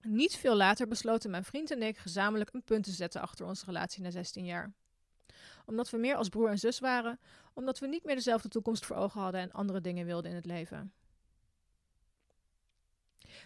Niet 0.00 0.36
veel 0.36 0.56
later 0.56 0.88
besloten 0.88 1.30
mijn 1.30 1.44
vriend 1.44 1.70
en 1.70 1.82
ik 1.82 1.98
gezamenlijk 1.98 2.50
een 2.52 2.64
punt 2.64 2.84
te 2.84 2.90
zetten 2.90 3.20
achter 3.20 3.46
onze 3.46 3.64
relatie 3.64 4.02
na 4.02 4.10
16 4.10 4.44
jaar. 4.44 4.72
Omdat 5.68 5.90
we 5.90 5.96
meer 5.96 6.16
als 6.16 6.28
broer 6.28 6.48
en 6.48 6.58
zus 6.58 6.78
waren, 6.78 7.18
omdat 7.54 7.78
we 7.78 7.86
niet 7.86 8.04
meer 8.04 8.14
dezelfde 8.14 8.48
toekomst 8.48 8.86
voor 8.86 8.96
ogen 8.96 9.20
hadden 9.20 9.40
en 9.40 9.52
andere 9.52 9.80
dingen 9.80 10.06
wilden 10.06 10.30
in 10.30 10.36
het 10.36 10.46
leven. 10.46 10.92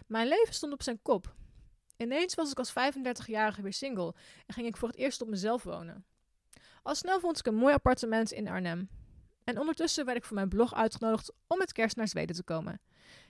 Mijn 0.07 0.27
leven 0.27 0.53
stond 0.53 0.73
op 0.73 0.83
zijn 0.83 1.01
kop. 1.01 1.35
Ineens 1.97 2.35
was 2.35 2.51
ik 2.51 2.59
als 2.59 2.71
35-jarige 2.71 3.61
weer 3.61 3.73
single 3.73 4.13
en 4.45 4.53
ging 4.53 4.67
ik 4.67 4.77
voor 4.77 4.87
het 4.87 4.97
eerst 4.97 5.21
op 5.21 5.27
mezelf 5.27 5.63
wonen. 5.63 6.05
Al 6.83 6.95
snel 6.95 7.19
vond 7.19 7.39
ik 7.39 7.45
een 7.45 7.55
mooi 7.55 7.73
appartement 7.73 8.31
in 8.31 8.47
Arnhem. 8.47 8.89
En 9.43 9.59
ondertussen 9.59 10.05
werd 10.05 10.17
ik 10.17 10.23
voor 10.23 10.35
mijn 10.35 10.49
blog 10.49 10.73
uitgenodigd 10.73 11.31
om 11.47 11.57
met 11.57 11.71
kerst 11.71 11.95
naar 11.95 12.07
Zweden 12.07 12.35
te 12.35 12.43
komen. 12.43 12.81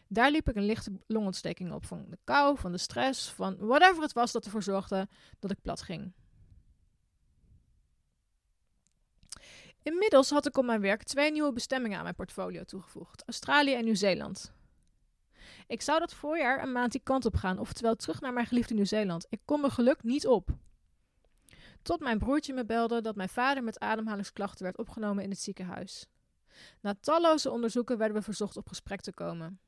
Daar 0.08 0.32
liep 0.32 0.50
ik 0.50 0.56
een 0.56 0.66
lichte 0.66 0.92
longontsteking 1.08 1.72
op 1.72 1.86
van 1.86 2.06
de 2.10 2.18
kou, 2.24 2.58
van 2.58 2.72
de 2.72 2.78
stress, 2.78 3.32
van 3.32 3.58
whatever 3.58 4.02
het 4.02 4.14
was 4.14 4.32
dat 4.32 4.46
ervoor 4.46 4.64
zorgde 4.64 5.08
dat 5.40 5.52
ik 5.52 5.62
plat 5.62 5.82
ging. 5.82 6.14
Inmiddels 9.84 10.30
had 10.30 10.46
ik 10.46 10.58
op 10.58 10.66
mijn 10.66 10.82
werk 10.82 11.04
twee 11.04 11.32
nieuwe 11.32 11.54
bestemmingen 11.54 11.98
aan 11.98 12.04
mijn 12.04 12.16
portfolio 12.16 12.64
toegevoegd: 12.64 13.24
Australië 13.26 13.74
en 13.74 13.84
Nieuw-Zeeland. 13.84 14.54
Ik 15.68 15.82
zou 15.82 16.00
dat 16.00 16.14
voorjaar 16.14 16.64
een 16.64 16.72
maand 16.72 16.92
die 16.92 17.02
kant 17.04 17.26
op 17.26 17.36
gaan, 17.36 17.60
oftewel 17.60 17.96
terug 17.96 18.22
naar 18.22 18.34
mijn 18.34 18.46
geliefde 18.46 18.74
Nieuw-Zeeland. 18.74 19.26
Ik 19.30 19.40
kon 19.46 19.60
mijn 19.60 19.72
geluk 19.72 20.04
niet 20.04 20.28
op. 20.28 20.50
Tot 21.82 22.00
mijn 22.00 22.18
broertje 22.18 22.54
me 22.54 22.66
belde 22.66 23.02
dat 23.02 23.16
mijn 23.16 23.30
vader 23.30 23.64
met 23.64 23.80
ademhalingsklachten 23.80 24.64
werd 24.64 24.78
opgenomen 24.78 25.24
in 25.24 25.30
het 25.30 25.40
ziekenhuis. 25.40 26.08
Na 26.82 26.96
talloze 27.00 27.52
onderzoeken 27.52 27.98
werden 27.98 28.18
we 28.18 28.24
verzocht 28.24 28.58
op 28.58 28.68
gesprek 28.68 29.02
te 29.02 29.14
komen. 29.14 29.60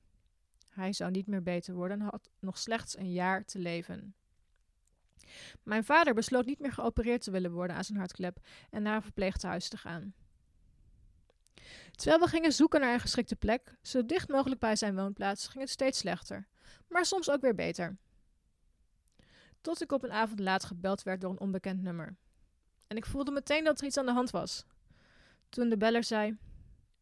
Hij 0.70 0.94
zou 0.94 1.12
niet 1.12 1.28
meer 1.28 1.44
beter 1.44 1.74
worden 1.74 2.00
en 2.00 2.06
had 2.06 2.30
nog 2.40 2.58
slechts 2.58 2.98
een 2.98 3.12
jaar 3.12 3.46
te 3.46 3.60
leven. 3.60 4.16
Mijn 5.64 5.84
vader 5.84 6.14
besloot 6.14 6.46
niet 6.46 6.60
meer 6.60 6.72
geopereerd 6.72 7.24
te 7.24 7.32
willen 7.32 7.52
worden 7.52 7.76
aan 7.76 7.84
zijn 7.84 7.98
hartklep 7.98 8.38
en 8.70 8.82
naar 8.82 8.96
een 8.96 9.02
verpleeghuis 9.02 9.70
te 9.70 9.78
gaan. 9.78 10.14
Terwijl 11.92 12.20
we 12.20 12.28
gingen 12.28 12.54
zoeken 12.54 12.80
naar 12.80 12.94
een 12.94 13.00
geschikte 13.00 13.36
plek, 13.36 13.76
zo 13.82 14.06
dicht 14.06 14.30
mogelijk 14.30 14.60
bij 14.60 14.76
zijn 14.76 14.96
woonplaats, 14.96 15.48
ging 15.48 15.64
het 15.64 15.70
steeds 15.70 16.00
slechter, 16.00 16.48
maar 16.88 17.06
soms 17.06 17.30
ook 17.30 17.42
weer 17.42 17.56
beter. 17.56 17.98
Tot 19.62 19.82
ik 19.82 19.92
op 19.92 20.04
een 20.04 20.12
avond 20.12 20.40
laat 20.40 20.64
gebeld 20.64 21.04
werd 21.04 21.22
door 21.22 21.32
een 21.32 21.40
onbekend 21.40 21.82
nummer. 21.82 22.18
En 22.88 22.98
ik 22.98 23.06
voelde 23.06 23.32
meteen 23.32 23.64
dat 23.64 23.80
er 23.80 23.86
iets 23.86 23.98
aan 23.98 24.06
de 24.06 24.12
hand 24.12 24.30
was. 24.30 24.66
Toen 25.50 25.70
de 25.70 25.78
beller 25.78 26.04
zei: 26.04 26.38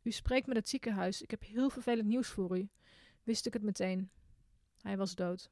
U 0.01 0.11
spreekt 0.11 0.47
met 0.47 0.55
het 0.55 0.69
ziekenhuis, 0.69 1.21
ik 1.21 1.31
heb 1.31 1.43
heel 1.43 1.69
vervelend 1.69 2.07
nieuws 2.07 2.27
voor 2.27 2.57
u, 2.57 2.69
wist 3.23 3.45
ik 3.45 3.53
het 3.53 3.63
meteen. 3.63 4.11
Hij 4.81 4.97
was 4.97 5.15
dood. 5.15 5.51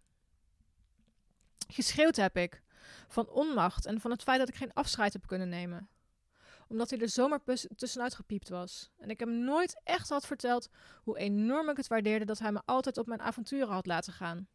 Geschreeuwd 1.71 2.15
heb 2.15 2.38
ik, 2.38 2.62
van 3.07 3.29
onmacht 3.29 3.86
en 3.86 3.99
van 3.99 4.12
het 4.12 4.23
feit 4.23 4.39
dat 4.39 4.49
ik 4.49 4.55
geen 4.55 4.73
afscheid 4.73 5.13
heb 5.13 5.27
kunnen 5.27 5.49
nemen 5.49 5.89
omdat 6.71 6.89
hij 6.89 6.99
er 6.99 7.10
zomaar 7.10 7.39
tussenuit 7.75 8.15
gepiept 8.15 8.49
was. 8.49 8.89
En 8.97 9.10
ik 9.10 9.19
hem 9.19 9.43
nooit 9.43 9.81
echt 9.84 10.10
had 10.10 10.25
verteld 10.25 10.69
hoe 11.03 11.17
enorm 11.17 11.69
ik 11.69 11.77
het 11.77 11.88
waardeerde 11.88 12.25
dat 12.25 12.39
hij 12.39 12.51
me 12.51 12.62
altijd 12.65 12.97
op 12.97 13.07
mijn 13.07 13.21
avonturen 13.21 13.73
had 13.73 13.86
laten 13.86 14.13
gaan. 14.13 14.47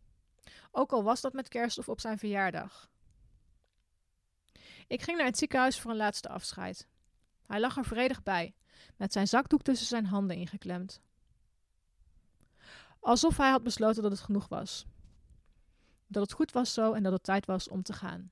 Ook 0.70 0.92
al 0.92 1.02
was 1.02 1.20
dat 1.20 1.32
met 1.32 1.48
kerst 1.48 1.78
of 1.78 1.88
op 1.88 2.00
zijn 2.00 2.18
verjaardag. 2.18 2.90
Ik 4.86 5.02
ging 5.02 5.16
naar 5.16 5.26
het 5.26 5.38
ziekenhuis 5.38 5.80
voor 5.80 5.90
een 5.90 5.96
laatste 5.96 6.28
afscheid. 6.28 6.86
Hij 7.46 7.60
lag 7.60 7.76
er 7.76 7.84
vredig 7.84 8.22
bij, 8.22 8.54
met 8.96 9.12
zijn 9.12 9.28
zakdoek 9.28 9.62
tussen 9.62 9.86
zijn 9.86 10.06
handen 10.06 10.36
ingeklemd. 10.36 11.00
Alsof 13.00 13.36
hij 13.36 13.50
had 13.50 13.62
besloten 13.62 14.02
dat 14.02 14.10
het 14.10 14.20
genoeg 14.20 14.48
was. 14.48 14.86
Dat 16.06 16.22
het 16.22 16.32
goed 16.32 16.52
was 16.52 16.72
zo 16.72 16.92
en 16.92 17.02
dat 17.02 17.12
het 17.12 17.22
tijd 17.22 17.46
was 17.46 17.68
om 17.68 17.82
te 17.82 17.92
gaan. 17.92 18.30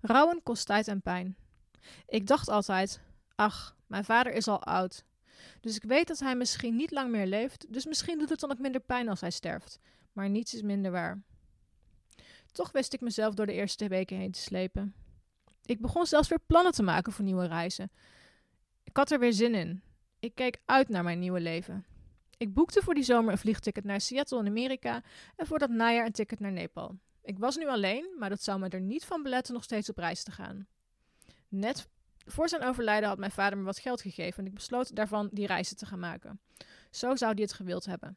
Rouwen 0.00 0.42
kost 0.42 0.66
tijd 0.66 0.88
en 0.88 1.02
pijn. 1.02 1.36
Ik 2.06 2.26
dacht 2.26 2.48
altijd: 2.48 3.00
ach, 3.34 3.76
mijn 3.86 4.04
vader 4.04 4.32
is 4.32 4.48
al 4.48 4.62
oud. 4.62 5.04
Dus 5.60 5.76
ik 5.76 5.82
weet 5.82 6.06
dat 6.06 6.18
hij 6.18 6.36
misschien 6.36 6.76
niet 6.76 6.90
lang 6.90 7.10
meer 7.10 7.26
leeft, 7.26 7.72
dus 7.72 7.86
misschien 7.86 8.18
doet 8.18 8.28
het 8.28 8.40
dan 8.40 8.50
ook 8.50 8.58
minder 8.58 8.80
pijn 8.80 9.08
als 9.08 9.20
hij 9.20 9.30
sterft. 9.30 9.78
Maar 10.12 10.30
niets 10.30 10.54
is 10.54 10.62
minder 10.62 10.90
waar. 10.90 11.22
Toch 12.52 12.72
wist 12.72 12.92
ik 12.92 13.00
mezelf 13.00 13.34
door 13.34 13.46
de 13.46 13.52
eerste 13.52 13.88
weken 13.88 14.16
heen 14.16 14.30
te 14.30 14.40
slepen. 14.40 14.94
Ik 15.64 15.80
begon 15.80 16.06
zelfs 16.06 16.28
weer 16.28 16.40
plannen 16.46 16.72
te 16.72 16.82
maken 16.82 17.12
voor 17.12 17.24
nieuwe 17.24 17.46
reizen. 17.46 17.90
Ik 18.84 18.96
had 18.96 19.10
er 19.10 19.18
weer 19.18 19.32
zin 19.32 19.54
in. 19.54 19.82
Ik 20.18 20.34
keek 20.34 20.58
uit 20.64 20.88
naar 20.88 21.04
mijn 21.04 21.18
nieuwe 21.18 21.40
leven. 21.40 21.84
Ik 22.36 22.54
boekte 22.54 22.82
voor 22.82 22.94
die 22.94 23.04
zomer 23.04 23.32
een 23.32 23.38
vliegticket 23.38 23.84
naar 23.84 24.00
Seattle 24.00 24.38
in 24.38 24.46
Amerika 24.46 25.02
en 25.36 25.46
voor 25.46 25.58
dat 25.58 25.70
najaar 25.70 26.06
een 26.06 26.12
ticket 26.12 26.40
naar 26.40 26.52
Nepal. 26.52 26.98
Ik 27.22 27.38
was 27.38 27.56
nu 27.56 27.68
alleen, 27.68 28.14
maar 28.18 28.28
dat 28.28 28.42
zou 28.42 28.58
me 28.58 28.68
er 28.68 28.80
niet 28.80 29.04
van 29.04 29.22
beletten 29.22 29.54
nog 29.54 29.64
steeds 29.64 29.88
op 29.88 29.98
reis 29.98 30.22
te 30.22 30.30
gaan. 30.30 30.66
Net 31.48 31.88
voor 32.26 32.48
zijn 32.48 32.62
overlijden 32.62 33.08
had 33.08 33.18
mijn 33.18 33.30
vader 33.30 33.58
me 33.58 33.64
wat 33.64 33.78
geld 33.78 34.00
gegeven 34.00 34.38
en 34.38 34.46
ik 34.46 34.54
besloot 34.54 34.96
daarvan 34.96 35.28
die 35.32 35.46
reizen 35.46 35.76
te 35.76 35.86
gaan 35.86 35.98
maken. 35.98 36.40
Zo 36.90 37.16
zou 37.16 37.32
hij 37.32 37.42
het 37.42 37.52
gewild 37.52 37.84
hebben. 37.84 38.16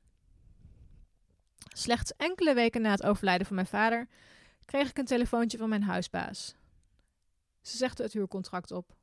Slechts 1.73 2.13
enkele 2.15 2.53
weken 2.53 2.81
na 2.81 2.91
het 2.91 3.03
overlijden 3.03 3.47
van 3.47 3.55
mijn 3.55 3.67
vader 3.67 4.07
kreeg 4.65 4.89
ik 4.89 4.97
een 4.97 5.05
telefoontje 5.05 5.57
van 5.57 5.69
mijn 5.69 5.83
huisbaas. 5.83 6.55
Ze 7.61 7.77
zegde 7.77 8.03
het 8.03 8.13
huurcontract 8.13 8.71
op. 8.71 8.95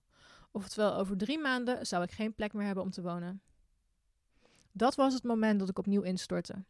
Oftewel, 0.50 0.94
over 0.94 1.16
drie 1.16 1.38
maanden 1.38 1.87
zou 1.87 2.02
ik 2.02 2.11
geen 2.11 2.35
plek 2.35 2.52
meer 2.52 2.66
hebben 2.66 2.85
om 2.85 2.90
te 2.90 3.02
wonen. 3.02 3.42
Dat 4.77 4.95
was 4.95 5.15
het 5.15 5.23
moment 5.23 5.59
dat 5.59 5.69
ik 5.69 5.79
opnieuw 5.79 6.03
instortte. 6.03 6.65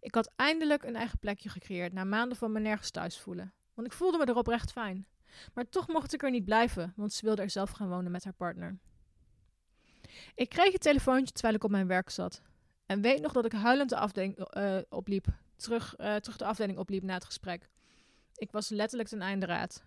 Ik 0.00 0.14
had 0.14 0.32
eindelijk 0.36 0.82
een 0.82 0.96
eigen 0.96 1.18
plekje 1.18 1.48
gecreëerd 1.48 1.92
na 1.92 2.04
maanden 2.04 2.38
van 2.38 2.52
me 2.52 2.60
nergens 2.60 2.90
thuis 2.90 3.18
voelen. 3.18 3.52
Want 3.74 3.86
ik 3.86 3.92
voelde 3.92 4.18
me 4.18 4.28
erop 4.28 4.46
recht 4.46 4.72
fijn. 4.72 5.06
Maar 5.54 5.68
toch 5.68 5.88
mocht 5.88 6.12
ik 6.12 6.22
er 6.22 6.30
niet 6.30 6.44
blijven, 6.44 6.92
want 6.96 7.12
ze 7.12 7.24
wilde 7.24 7.42
er 7.42 7.50
zelf 7.50 7.70
gaan 7.70 7.88
wonen 7.88 8.10
met 8.10 8.24
haar 8.24 8.32
partner. 8.32 8.78
Ik 10.34 10.48
kreeg 10.48 10.72
een 10.72 10.78
telefoontje 10.78 11.32
terwijl 11.32 11.54
ik 11.54 11.64
op 11.64 11.70
mijn 11.70 11.86
werk 11.86 12.10
zat. 12.10 12.42
En 12.86 13.00
weet 13.00 13.20
nog 13.20 13.32
dat 13.32 13.44
ik 13.44 13.52
huilend 13.52 13.90
de 13.90 13.96
afdeling 13.96 14.56
uh, 14.56 14.78
opliep. 14.88 15.26
Terug, 15.56 15.94
uh, 15.98 16.16
terug 16.16 16.36
de 16.36 16.44
afdeling 16.44 16.78
opliep 16.78 17.02
na 17.02 17.14
het 17.14 17.24
gesprek. 17.24 17.68
Ik 18.34 18.50
was 18.50 18.68
letterlijk 18.68 19.08
ten 19.08 19.22
einde 19.22 19.46
raad. 19.46 19.82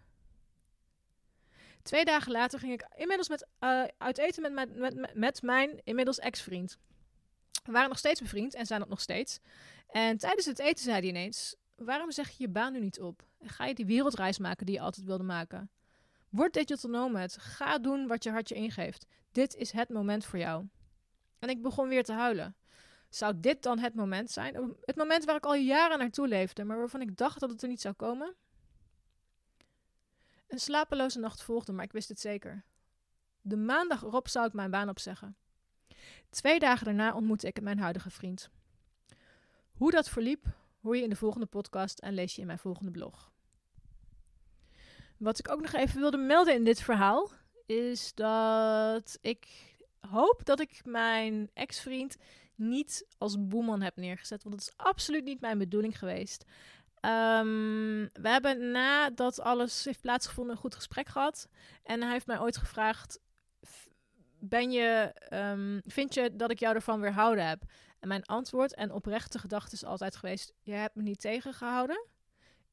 Twee 1.82 2.06
dagen 2.06 2.32
later 2.32 2.60
ging 2.60 2.74
ik 2.74 2.88
inmiddels 2.96 3.30
met, 3.30 3.48
uh, 3.60 3.84
uit 3.98 4.18
eten 4.18 4.42
met, 4.42 4.54
met, 4.54 4.96
met, 4.96 5.16
met 5.16 5.42
mijn 5.42 5.82
inmiddels 5.84 6.20
ex-vriend. 6.20 6.80
We 7.64 7.72
waren 7.72 7.90
nog 7.90 7.98
steeds 7.98 8.22
bevriend 8.22 8.54
en 8.54 8.66
zijn 8.66 8.80
dat 8.80 8.90
nog 8.90 9.02
steeds. 9.02 9.40
En 9.88 10.18
tijdens 10.18 10.46
het 10.46 10.60
eten 10.60 10.84
zei 10.84 11.00
hij 11.00 11.08
ineens: 11.08 11.56
Waarom 11.76 12.12
zeg 12.12 12.30
je 12.30 12.44
je 12.44 12.50
baan 12.50 12.74
nu 12.74 12.80
niet 12.80 13.02
op? 13.02 13.24
En 13.40 13.50
ga 13.50 13.66
je 13.66 13.74
die 13.74 13.86
wereldreis 13.86 14.38
maken 14.38 14.66
die 14.66 14.76
je 14.76 14.82
altijd 14.82 15.06
wilde 15.06 15.24
maken? 15.24 15.70
Word 16.30 16.54
digital 16.54 16.90
nomad. 16.90 17.38
Ga 17.38 17.78
doen 17.78 18.08
wat 18.08 18.24
je 18.24 18.32
hartje 18.32 18.56
ingeeft. 18.56 19.06
Dit 19.32 19.56
is 19.56 19.72
het 19.72 19.90
moment 19.90 20.26
voor 20.26 20.40
jou. 20.40 20.68
En 21.40 21.50
ik 21.50 21.62
begon 21.62 21.88
weer 21.88 22.04
te 22.04 22.14
huilen. 22.14 22.56
Zou 23.10 23.40
dit 23.40 23.64
dan 23.64 23.80
het 23.80 23.96
moment 23.96 24.32
zijn? 24.32 24.76
Het 24.82 24.96
moment 24.96 25.26
waar 25.26 25.36
ik 25.36 25.46
al 25.46 25.56
jaren 25.56 26.00
naartoe 26.00 26.28
leefde, 26.28 26.64
maar 26.64 26.78
waarvan 26.78 27.02
ik 27.02 27.18
dacht 27.18 27.40
dat 27.40 27.50
het 27.50 27.62
er 27.62 27.68
niet 27.68 27.82
zou 27.82 27.94
komen? 27.94 28.36
Een 30.48 30.60
slapeloze 30.60 31.20
nacht 31.20 31.42
volgde, 31.42 31.72
maar 31.72 31.86
ik 31.86 31.92
wist 31.92 32.10
het 32.10 32.20
zeker. 32.20 32.64
De 33.42 33.58
maandag 33.58 34.04
erop 34.04 34.28
zou 34.28 34.48
ik 34.48 34.54
mijn 34.54 34.72
baan 34.72 34.90
opzeggen. 34.90 35.36
Twee 36.30 36.60
dagen 36.60 36.86
daarna 36.86 37.16
ontmoette 37.16 37.48
ik 37.48 37.62
mijn 37.62 37.80
huidige 37.80 38.10
vriend. 38.10 38.50
Hoe 39.74 39.92
dat 39.92 40.10
verliep, 40.10 40.46
hoor 40.82 40.98
je 40.98 41.04
in 41.04 41.10
de 41.10 41.16
volgende 41.16 41.46
podcast 41.46 42.00
en 42.00 42.14
lees 42.14 42.36
je 42.36 42.42
in 42.42 42.48
mijn 42.48 42.60
volgende 42.60 42.92
blog. 42.92 43.32
Wat 45.18 45.40
ik 45.40 45.52
ook 45.52 45.62
nog 45.62 45.74
even 45.74 46.00
wilde 46.00 46.18
melden 46.18 46.54
in 46.54 46.64
dit 46.64 46.82
verhaal 46.82 47.32
is 47.66 48.14
dat 48.14 49.18
ik 49.22 49.48
hoop 50.00 50.42
dat 50.46 50.60
ik 50.60 50.82
mijn 50.86 51.50
ex-vriend 51.54 52.18
niet 52.56 53.06
als 53.18 53.48
boeman 53.48 53.82
heb 53.82 53.96
neergezet. 53.96 54.44
Want 54.44 54.56
dat 54.56 54.68
is 54.68 54.86
absoluut 54.86 55.24
niet 55.24 55.42
mijn 55.42 55.58
bedoeling 55.58 56.00
geweest. 56.00 56.46
Um, 57.06 58.10
we 58.14 58.30
hebben 58.30 58.72
nadat 58.72 59.40
alles 59.40 59.86
heeft 59.86 60.02
plaatsgevonden 60.02 60.56
een 60.56 60.62
goed 60.62 60.76
gesprek 60.76 61.08
gehad. 61.08 61.48
En 61.84 62.02
hij 62.02 62.12
heeft 62.12 62.28
mij 62.28 62.40
ooit 62.40 62.58
gevraagd: 62.58 63.20
ben 64.50 64.72
je, 64.72 65.14
um, 65.34 65.82
vind 65.86 66.14
je 66.14 66.36
dat 66.36 66.52
ik 66.52 66.60
jou 66.60 66.76
ervan 66.76 67.00
weerhouden 67.00 67.48
heb? 67.48 67.64
En 68.00 68.08
mijn 68.08 68.26
antwoord 68.26 68.76
en 68.76 68.92
oprechte 68.92 69.40
gedachte 69.40 69.76
is 69.76 69.86
altijd 69.86 70.16
geweest: 70.16 70.54
je 70.62 70.74
hebt 70.74 70.96
me 70.96 71.02
niet 71.02 71.20
tegengehouden. 71.20 72.06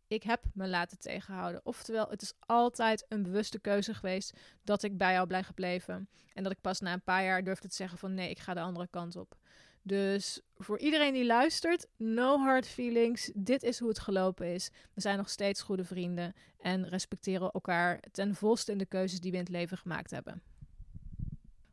Ik 0.06 0.22
heb 0.22 0.44
me 0.54 0.68
laten 0.68 0.98
tegenhouden. 0.98 1.60
Oftewel, 1.64 2.08
het 2.08 2.22
is 2.22 2.32
altijd 2.38 3.04
een 3.08 3.22
bewuste 3.22 3.60
keuze 3.60 3.94
geweest 3.94 4.38
dat 4.64 4.82
ik 4.82 4.98
bij 4.98 5.12
jou 5.12 5.26
blijf 5.26 5.46
gebleven. 5.46 6.08
En 6.32 6.42
dat 6.42 6.52
ik 6.52 6.60
pas 6.60 6.80
na 6.80 6.92
een 6.92 7.02
paar 7.02 7.24
jaar 7.24 7.44
durfde 7.44 7.68
te 7.68 7.74
zeggen 7.74 7.98
van 7.98 8.14
nee, 8.14 8.30
ik 8.30 8.38
ga 8.38 8.54
de 8.54 8.60
andere 8.60 8.88
kant 8.90 9.16
op. 9.16 9.36
Dus 9.82 10.40
voor 10.56 10.78
iedereen 10.78 11.12
die 11.12 11.26
luistert, 11.26 11.86
no 11.96 12.38
hard 12.38 12.66
feelings. 12.66 13.30
Dit 13.34 13.62
is 13.62 13.78
hoe 13.78 13.88
het 13.88 13.98
gelopen 13.98 14.54
is. 14.54 14.70
We 14.94 15.00
zijn 15.00 15.16
nog 15.16 15.28
steeds 15.30 15.62
goede 15.62 15.84
vrienden 15.84 16.34
en 16.58 16.88
respecteren 16.88 17.50
elkaar 17.50 18.00
ten 18.12 18.34
volste 18.34 18.72
in 18.72 18.78
de 18.78 18.86
keuzes 18.86 19.20
die 19.20 19.30
we 19.30 19.36
in 19.36 19.42
het 19.42 19.52
leven 19.52 19.78
gemaakt 19.78 20.10
hebben. 20.10 20.42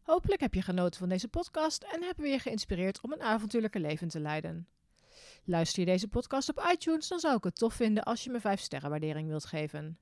Hopelijk 0.07 0.41
heb 0.41 0.53
je 0.53 0.61
genoten 0.61 0.99
van 0.99 1.09
deze 1.09 1.27
podcast 1.27 1.83
en 1.83 2.03
hebben 2.03 2.23
we 2.23 2.29
je 2.29 2.39
geïnspireerd 2.39 3.01
om 3.01 3.11
een 3.11 3.21
avontuurlijke 3.21 3.79
leven 3.79 4.07
te 4.07 4.19
leiden. 4.19 4.67
Luister 5.43 5.79
je 5.79 5.85
deze 5.85 6.07
podcast 6.07 6.49
op 6.49 6.69
iTunes, 6.71 7.07
dan 7.07 7.19
zou 7.19 7.37
ik 7.37 7.43
het 7.43 7.55
tof 7.55 7.73
vinden 7.73 8.03
als 8.03 8.23
je 8.23 8.29
me 8.29 8.39
5 8.39 8.59
sterren 8.59 8.89
waardering 8.89 9.27
wilt 9.27 9.45
geven. 9.45 9.97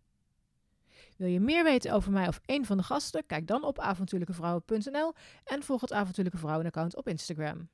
Wil 1.17 1.27
je 1.27 1.39
meer 1.39 1.63
weten 1.63 1.93
over 1.93 2.11
mij 2.11 2.27
of 2.27 2.39
een 2.45 2.65
van 2.65 2.77
de 2.77 2.83
gasten? 2.83 3.25
Kijk 3.25 3.47
dan 3.47 3.63
op 3.63 3.79
avontuurlijkevrouwen.nl 3.79 5.13
en 5.43 5.63
volg 5.63 5.81
het 5.81 5.93
Avontuurlijke 5.93 6.39
Vrouwen 6.39 6.65
account 6.65 6.95
op 6.95 7.07
Instagram. 7.07 7.69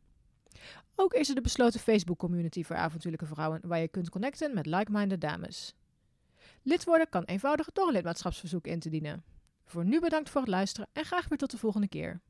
Ook 0.95 1.13
is 1.13 1.29
er 1.29 1.35
de 1.35 1.41
besloten 1.41 1.79
Facebook 1.79 2.17
community 2.17 2.63
voor 2.63 2.75
avontuurlijke 2.75 3.25
vrouwen 3.25 3.61
waar 3.63 3.79
je 3.79 3.87
kunt 3.87 4.09
connecten 4.09 4.53
met 4.53 4.65
like-minded 4.65 5.21
dames. 5.21 5.75
Lid 6.61 6.83
worden 6.83 7.09
kan 7.09 7.23
eenvoudig 7.23 7.71
door 7.71 7.87
een 7.87 7.93
lidmaatschapsverzoek 7.93 8.67
in 8.67 8.79
te 8.79 8.89
dienen. 8.89 9.23
Voor 9.65 9.85
nu 9.85 9.99
bedankt 9.99 10.29
voor 10.29 10.41
het 10.41 10.49
luisteren 10.49 10.89
en 10.93 11.05
graag 11.05 11.27
weer 11.27 11.37
tot 11.37 11.51
de 11.51 11.57
volgende 11.57 11.87
keer. 11.87 12.21